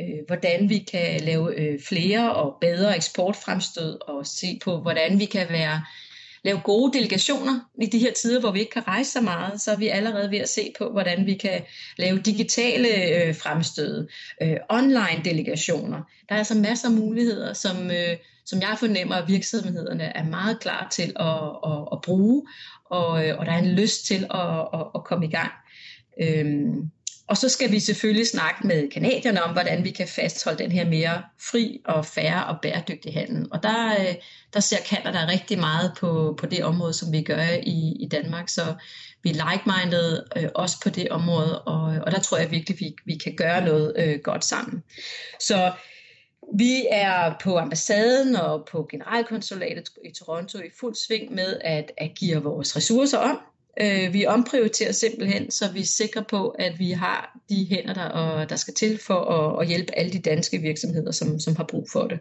øh, 0.00 0.26
hvordan 0.26 0.68
vi 0.68 0.78
kan 0.78 1.20
lave 1.20 1.60
øh, 1.60 1.80
flere 1.80 2.34
og 2.34 2.56
bedre 2.60 2.96
eksportfremstød 2.96 4.08
og 4.08 4.26
se 4.26 4.58
på, 4.64 4.80
hvordan 4.80 5.18
vi 5.18 5.24
kan 5.24 5.46
være 5.50 5.82
lave 6.44 6.60
gode 6.64 6.98
delegationer 6.98 7.60
i 7.82 7.86
de 7.86 7.98
her 7.98 8.12
tider, 8.12 8.40
hvor 8.40 8.50
vi 8.50 8.60
ikke 8.60 8.72
kan 8.72 8.88
rejse 8.88 9.10
så 9.12 9.20
meget, 9.20 9.60
så 9.60 9.72
er 9.72 9.76
vi 9.76 9.88
allerede 9.88 10.30
ved 10.30 10.38
at 10.38 10.48
se 10.48 10.72
på, 10.78 10.90
hvordan 10.90 11.26
vi 11.26 11.34
kan 11.34 11.62
lave 11.96 12.18
digitale 12.18 12.88
øh, 13.14 13.34
fremstød, 13.34 14.08
øh, 14.42 14.56
online 14.70 15.20
delegationer. 15.24 16.02
Der 16.28 16.34
er 16.34 16.38
altså 16.38 16.54
masser 16.54 16.88
af 16.88 16.94
muligheder, 16.94 17.52
som, 17.52 17.90
øh, 17.90 18.16
som 18.44 18.60
jeg 18.60 18.76
fornemmer, 18.78 19.14
at 19.14 19.28
virksomhederne 19.28 20.04
er 20.04 20.24
meget 20.24 20.60
klar 20.60 20.88
til 20.92 21.12
at, 21.16 21.72
at, 21.72 21.88
at 21.92 22.00
bruge, 22.02 22.46
og, 22.84 23.26
øh, 23.26 23.38
og 23.38 23.46
der 23.46 23.52
er 23.52 23.58
en 23.58 23.74
lyst 23.74 24.06
til 24.06 24.26
at, 24.30 24.68
at, 24.74 24.86
at 24.94 25.04
komme 25.04 25.26
i 25.26 25.30
gang. 25.30 25.52
Øhm, 26.20 26.90
og 27.28 27.36
så 27.36 27.48
skal 27.48 27.72
vi 27.72 27.80
selvfølgelig 27.80 28.26
snakke 28.26 28.66
med 28.66 28.90
kanadierne 28.90 29.42
om, 29.42 29.52
hvordan 29.52 29.84
vi 29.84 29.90
kan 29.90 30.08
fastholde 30.08 30.58
den 30.58 30.72
her 30.72 30.88
mere 30.88 31.22
fri 31.50 31.80
og 31.84 32.06
færre 32.06 32.46
og 32.46 32.56
bæredygtig 32.62 33.14
handel. 33.14 33.46
Og 33.50 33.62
der, 33.62 34.00
øh, 34.00 34.14
der 34.54 34.60
ser 34.60 34.76
Canada 34.90 35.26
rigtig 35.28 35.58
meget 35.58 35.92
på, 35.98 36.36
på 36.40 36.46
det 36.46 36.64
område, 36.64 36.92
som 36.92 37.12
vi 37.12 37.22
gør 37.22 37.46
i, 37.62 37.96
i 38.00 38.08
Danmark. 38.08 38.48
Så 38.48 38.74
vi 39.22 39.30
er 39.30 39.50
like-minded 39.50 40.22
øh, 40.36 40.48
også 40.54 40.76
på 40.82 40.88
det 40.88 41.08
område, 41.08 41.62
og, 41.62 41.82
og 41.82 42.12
der 42.12 42.20
tror 42.20 42.38
jeg 42.38 42.50
virkelig, 42.50 42.80
vi, 42.80 42.96
vi 43.04 43.14
kan 43.14 43.36
gøre 43.36 43.64
noget 43.64 43.92
øh, 43.98 44.18
godt 44.24 44.44
sammen. 44.44 44.82
Så 45.40 45.72
vi 46.58 46.86
er 46.90 47.34
på 47.42 47.58
ambassaden 47.58 48.36
og 48.36 48.68
på 48.72 48.88
generalkonsulatet 48.90 49.88
i 50.04 50.12
Toronto 50.18 50.58
i 50.58 50.70
fuld 50.80 50.94
sving 50.94 51.34
med 51.34 51.60
at, 51.60 51.92
at 51.98 52.10
give 52.18 52.42
vores 52.42 52.76
ressourcer 52.76 53.18
om 53.18 53.38
Øh, 53.80 54.12
vi 54.12 54.26
omprioriterer 54.26 54.92
simpelthen, 54.92 55.50
så 55.50 55.72
vi 55.72 55.80
er 55.80 55.84
sikre 55.84 56.24
på, 56.30 56.48
at 56.48 56.78
vi 56.78 56.90
har 56.90 57.38
de 57.48 57.66
hænder, 57.70 57.94
der, 57.94 58.04
og, 58.04 58.48
der 58.48 58.56
skal 58.56 58.74
til 58.74 58.98
for 59.06 59.20
at, 59.20 59.62
at 59.62 59.68
hjælpe 59.68 59.98
alle 59.98 60.12
de 60.12 60.18
danske 60.18 60.58
virksomheder, 60.58 61.12
som, 61.12 61.40
som 61.40 61.56
har 61.56 61.64
brug 61.64 61.88
for 61.92 62.06
det. 62.06 62.18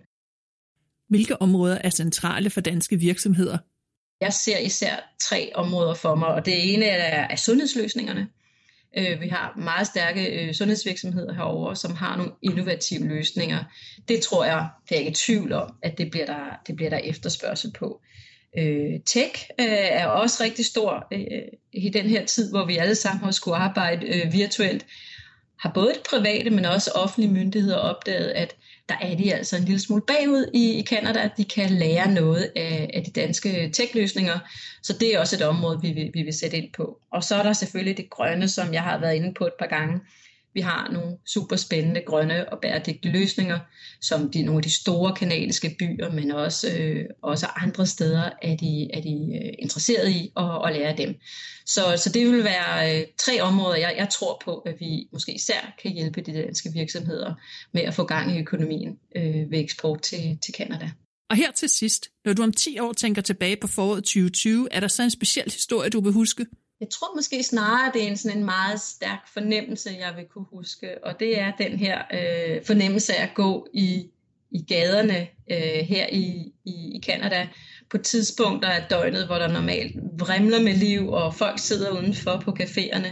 Hvilke 1.09 1.41
områder 1.41 1.77
er 1.83 1.89
centrale 1.89 2.49
for 2.49 2.61
danske 2.61 2.99
virksomheder? 2.99 3.57
Jeg 4.21 4.33
ser 4.33 4.57
især 4.57 5.13
tre 5.21 5.51
områder 5.55 5.93
for 5.93 6.15
mig, 6.15 6.27
og 6.27 6.45
det 6.45 6.73
ene 6.73 6.85
er, 6.85 7.27
er 7.29 7.35
sundhedsløsningerne. 7.35 8.27
Øh, 8.97 9.21
vi 9.21 9.27
har 9.27 9.53
meget 9.57 9.87
stærke 9.87 10.25
øh, 10.25 10.53
sundhedsvirksomheder 10.53 11.33
herover, 11.33 11.73
som 11.73 11.95
har 11.95 12.17
nogle 12.17 12.31
innovative 12.41 13.07
løsninger. 13.07 13.63
Det 14.07 14.21
tror 14.21 14.45
jeg, 14.45 14.69
det 14.89 14.95
er 14.95 14.99
ikke 14.99 15.11
i 15.11 15.13
tvivl 15.13 15.53
om, 15.53 15.73
at 15.83 15.97
det 15.97 16.11
bliver 16.11 16.25
der, 16.25 16.59
det 16.67 16.75
bliver 16.75 16.89
der 16.89 16.97
efterspørgsel 16.97 17.71
på. 17.79 18.01
Øh, 18.57 18.99
tech 19.05 19.49
øh, 19.59 19.67
er 19.69 20.05
også 20.05 20.43
rigtig 20.43 20.65
stor 20.65 21.07
øh, 21.13 21.41
i 21.73 21.89
den 21.89 22.05
her 22.05 22.25
tid, 22.25 22.49
hvor 22.51 22.65
vi 22.65 22.77
alle 22.77 22.95
sammen 22.95 23.23
har 23.23 23.31
skulle 23.31 23.57
arbejde 23.57 24.07
øh, 24.07 24.33
virtuelt. 24.33 24.85
Har 25.59 25.71
både 25.73 25.93
de 25.93 25.99
private, 26.09 26.49
men 26.49 26.65
også 26.65 26.91
offentlige 26.95 27.33
myndigheder 27.33 27.77
opdaget, 27.77 28.27
at 28.29 28.55
der 28.89 28.95
er 29.01 29.15
de 29.15 29.33
altså 29.33 29.57
en 29.57 29.63
lille 29.63 29.79
smule 29.79 30.01
bagud 30.01 30.51
i, 30.53 30.79
i 30.79 30.83
Canada, 30.85 31.19
at 31.19 31.31
de 31.37 31.45
kan 31.45 31.69
lære 31.69 32.11
noget 32.11 32.51
af, 32.55 32.89
af 32.93 33.03
de 33.03 33.11
danske 33.11 33.69
tech-løsninger. 33.73 34.39
Så 34.83 34.93
det 34.93 35.15
er 35.15 35.19
også 35.19 35.35
et 35.35 35.41
område, 35.41 35.79
vi 35.81 35.91
vil, 35.91 36.11
vi 36.13 36.21
vil 36.21 36.33
sætte 36.33 36.57
ind 36.57 36.73
på. 36.77 36.99
Og 37.11 37.23
så 37.23 37.35
er 37.35 37.43
der 37.43 37.53
selvfølgelig 37.53 37.97
det 37.97 38.09
grønne, 38.09 38.47
som 38.47 38.73
jeg 38.73 38.83
har 38.83 38.99
været 38.99 39.15
inde 39.15 39.33
på 39.33 39.45
et 39.45 39.53
par 39.59 39.67
gange. 39.67 39.99
Vi 40.53 40.61
har 40.61 40.91
nogle 40.91 41.17
super 41.25 41.55
spændende 41.55 42.01
grønne 42.05 42.49
og 42.53 42.59
bæredygtige 42.61 43.11
løsninger, 43.11 43.59
som 44.01 44.31
de, 44.31 44.41
nogle 44.41 44.59
af 44.59 44.63
de 44.63 44.73
store 44.73 45.15
kanadiske 45.15 45.75
byer, 45.79 46.11
men 46.11 46.31
også, 46.31 46.77
øh, 46.79 47.05
også 47.21 47.45
andre 47.55 47.85
steder 47.85 48.29
er 48.41 48.55
de, 48.55 48.89
er 48.93 49.01
de 49.01 49.41
øh, 49.43 49.53
interesseret 49.59 50.09
i 50.09 50.31
at, 50.37 50.65
at 50.65 50.73
lære 50.73 50.97
dem. 50.97 51.15
Så, 51.65 51.81
så 52.03 52.09
det 52.13 52.31
vil 52.31 52.43
være 52.43 52.99
øh, 52.99 53.05
tre 53.17 53.41
områder, 53.41 53.75
jeg, 53.75 53.95
jeg 53.97 54.09
tror 54.09 54.41
på, 54.45 54.57
at 54.57 54.75
vi 54.79 55.07
måske 55.11 55.33
især 55.33 55.75
kan 55.81 55.91
hjælpe 55.91 56.21
de 56.21 56.33
danske 56.33 56.69
virksomheder 56.73 57.33
med 57.73 57.81
at 57.81 57.93
få 57.93 58.03
gang 58.03 58.35
i 58.35 58.39
økonomien 58.39 58.97
øh, 59.15 59.51
ved 59.51 59.59
eksport 59.59 60.01
til, 60.01 60.37
til 60.41 60.53
Canada. 60.57 60.91
Og 61.29 61.35
her 61.35 61.51
til 61.51 61.69
sidst, 61.69 62.07
når 62.25 62.33
du 62.33 62.43
om 62.43 62.53
10 62.53 62.79
år 62.79 62.93
tænker 62.93 63.21
tilbage 63.21 63.57
på 63.61 63.67
foråret 63.67 64.03
2020, 64.03 64.67
er 64.71 64.79
der 64.79 64.87
så 64.87 65.03
en 65.03 65.11
speciel 65.11 65.51
historie, 65.51 65.89
du 65.89 66.01
vil 66.01 66.13
huske? 66.13 66.45
Jeg 66.79 66.89
tror 66.89 67.15
måske 67.15 67.43
snarere, 67.43 67.91
det 67.93 68.03
er 68.03 68.07
en, 68.07 68.17
sådan 68.17 68.37
en 68.37 68.45
meget 68.45 68.81
stærk 68.81 69.27
fornemmelse, 69.33 69.89
jeg 69.99 70.13
vil 70.15 70.25
kunne 70.25 70.45
huske, 70.51 71.03
og 71.03 71.19
det 71.19 71.39
er 71.39 71.51
den 71.51 71.79
her 71.79 72.01
øh, 72.13 72.65
fornemmelse 72.65 73.13
af 73.13 73.23
at 73.23 73.33
gå 73.33 73.67
i 73.73 74.09
i 74.51 74.63
gaderne 74.63 75.27
øh, 75.51 75.85
her 75.87 76.07
i, 76.11 76.53
i, 76.65 76.71
i 76.95 77.01
Canada 77.05 77.47
på 77.89 77.97
tidspunkter 77.97 78.69
af 78.69 78.85
døgnet, 78.89 79.25
hvor 79.25 79.35
der 79.35 79.47
normalt 79.47 79.95
vrimler 80.19 80.61
med 80.61 80.73
liv, 80.73 81.09
og 81.09 81.35
folk 81.35 81.59
sidder 81.59 81.91
udenfor 81.91 82.41
på 82.45 82.55
caféerne, 82.59 83.07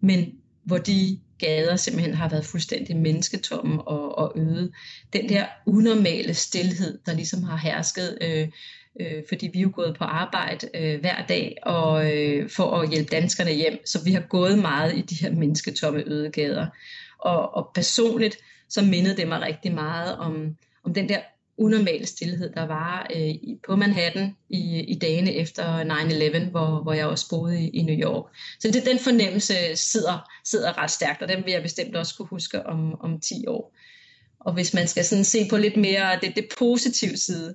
men 0.00 0.32
hvor 0.64 0.78
de 0.78 1.20
gader 1.38 1.76
simpelthen 1.76 2.14
har 2.14 2.28
været 2.28 2.44
fuldstændig 2.46 2.96
mennesketomme 2.96 3.82
og, 3.82 4.18
og 4.18 4.32
øde. 4.36 4.72
Den 5.12 5.28
der 5.28 5.46
unormale 5.66 6.34
stillhed, 6.34 6.98
der 7.06 7.14
ligesom 7.14 7.42
har 7.42 7.56
hersket, 7.56 8.18
øh, 8.20 8.48
øh, 9.00 9.22
fordi 9.28 9.50
vi 9.52 9.58
er 9.58 9.62
jo 9.62 9.72
gået 9.74 9.96
på 9.98 10.04
arbejde 10.04 10.68
øh, 10.74 11.00
hver 11.00 11.26
dag 11.26 11.56
og 11.62 12.12
øh, 12.12 12.50
for 12.50 12.80
at 12.80 12.90
hjælpe 12.90 13.10
danskerne 13.10 13.50
hjem, 13.50 13.86
så 13.86 14.04
vi 14.04 14.12
har 14.12 14.20
gået 14.20 14.58
meget 14.58 14.96
i 14.96 15.00
de 15.00 15.14
her 15.14 15.30
mennesketomme 15.30 16.02
øde 16.06 16.30
gader. 16.30 16.66
Og, 17.18 17.54
og 17.54 17.70
personligt, 17.74 18.38
så 18.68 18.82
mindede 18.82 19.16
det 19.16 19.28
mig 19.28 19.40
rigtig 19.40 19.74
meget 19.74 20.16
om, 20.16 20.56
om 20.84 20.94
den 20.94 21.08
der 21.08 21.20
unormale 21.56 22.06
stillhed, 22.06 22.52
der 22.52 22.66
var 22.66 23.06
øh, 23.16 23.34
på 23.66 23.76
Manhattan 23.76 24.36
i, 24.48 24.80
i 24.80 24.94
dagene 24.98 25.34
efter 25.34 25.84
9-11, 25.84 26.50
hvor, 26.50 26.82
hvor 26.82 26.92
jeg 26.92 27.06
også 27.06 27.28
boede 27.30 27.60
i, 27.60 27.68
i 27.68 27.82
New 27.82 27.94
York. 27.94 28.24
Så 28.60 28.70
det, 28.70 28.86
den 28.86 28.98
fornemmelse 28.98 29.54
sidder, 29.74 30.30
sidder 30.44 30.78
ret 30.78 30.90
stærkt, 30.90 31.22
og 31.22 31.28
den 31.28 31.44
vil 31.44 31.52
jeg 31.52 31.62
bestemt 31.62 31.96
også 31.96 32.14
kunne 32.16 32.28
huske 32.28 32.66
om, 32.66 33.00
om 33.00 33.20
10 33.20 33.46
år. 33.46 33.74
Og 34.40 34.52
hvis 34.52 34.74
man 34.74 34.88
skal 34.88 35.04
sådan 35.04 35.24
se 35.24 35.48
på 35.50 35.56
lidt 35.56 35.76
mere 35.76 36.18
det, 36.22 36.36
det 36.36 36.46
positive 36.58 37.16
side, 37.16 37.54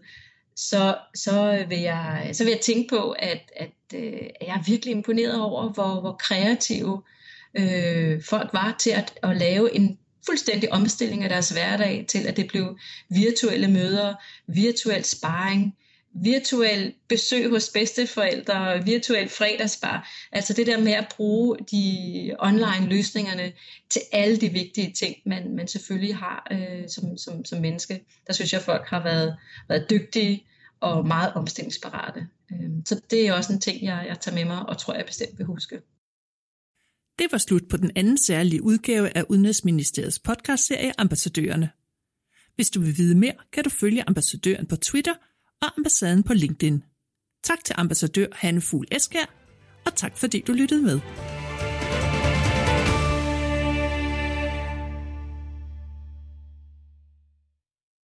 så, 0.57 0.97
så, 1.15 1.65
vil 1.69 1.79
jeg, 1.79 2.29
så 2.33 2.43
vil 2.43 2.51
jeg 2.51 2.61
tænke 2.61 2.89
på, 2.89 3.11
at, 3.11 3.51
at, 3.55 3.69
at 3.93 4.47
jeg 4.47 4.55
er 4.55 4.63
virkelig 4.65 4.91
imponeret 4.91 5.41
over, 5.41 5.69
hvor, 5.69 6.01
hvor 6.01 6.15
kreative 6.19 7.01
øh, 7.53 8.23
folk 8.23 8.53
var 8.53 8.75
til 8.79 8.89
at, 8.89 9.13
at 9.23 9.37
lave 9.37 9.75
en 9.75 9.97
fuldstændig 10.25 10.73
omstilling 10.73 11.23
af 11.23 11.29
deres 11.29 11.49
hverdag 11.49 12.05
til, 12.07 12.27
at 12.27 12.37
det 12.37 12.47
blev 12.47 12.77
virtuelle 13.09 13.67
møder, 13.67 14.15
virtuel 14.47 15.03
sparring, 15.03 15.75
virtuel 16.13 16.93
besøg 17.07 17.49
hos 17.49 17.69
bedsteforældre, 17.73 18.83
virtuel 18.83 19.29
fredagsbar. 19.29 20.09
Altså 20.31 20.53
det 20.53 20.67
der 20.67 20.79
med 20.79 20.91
at 20.91 21.13
bruge 21.15 21.57
de 21.71 22.35
online 22.39 22.89
løsningerne 22.89 23.53
til 23.89 24.01
alle 24.11 24.37
de 24.37 24.49
vigtige 24.49 24.93
ting, 24.93 25.15
man, 25.25 25.55
man 25.55 25.67
selvfølgelig 25.67 26.15
har 26.15 26.47
øh, 26.51 26.89
som, 26.89 27.17
som, 27.17 27.45
som 27.45 27.61
menneske. 27.61 28.05
Der 28.27 28.33
synes 28.33 28.53
jeg, 28.53 28.59
at 28.59 28.65
folk 28.65 28.87
har 28.87 29.03
været, 29.03 29.37
været 29.69 29.89
dygtige 29.89 30.45
og 30.79 31.07
meget 31.07 31.33
omstillingsparate. 31.33 32.27
Øhm, 32.51 32.85
så 32.85 33.01
det 33.11 33.27
er 33.27 33.33
også 33.33 33.53
en 33.53 33.61
ting, 33.61 33.83
jeg, 33.83 34.05
jeg 34.07 34.19
tager 34.19 34.35
med 34.35 34.45
mig 34.45 34.69
og 34.69 34.77
tror, 34.77 34.93
jeg 34.93 35.05
bestemt 35.05 35.37
vil 35.37 35.45
huske. 35.45 35.81
Det 37.19 37.27
var 37.31 37.37
slut 37.37 37.63
på 37.69 37.77
den 37.77 37.91
anden 37.95 38.17
særlige 38.17 38.63
udgave 38.63 39.17
af 39.17 39.23
Udenrigsministeriets 39.29 40.19
podcastserie 40.19 40.91
Ambassadørerne. 40.97 41.69
Hvis 42.55 42.69
du 42.69 42.79
vil 42.79 42.97
vide 42.97 43.15
mere, 43.15 43.33
kan 43.53 43.63
du 43.63 43.69
følge 43.69 44.03
ambassadøren 44.07 44.65
på 44.65 44.75
Twitter 44.75 45.13
og 45.61 45.77
ambassaden 45.77 46.23
på 46.23 46.33
LinkedIn. 46.33 46.83
Tak 47.43 47.63
til 47.63 47.75
ambassadør 47.77 48.27
Hanne 48.33 48.61
Fugl 48.61 48.87
Eskær, 48.91 49.25
og 49.85 49.95
tak 49.95 50.17
fordi 50.17 50.43
du 50.47 50.53
lyttede 50.53 50.81
med. 50.81 50.99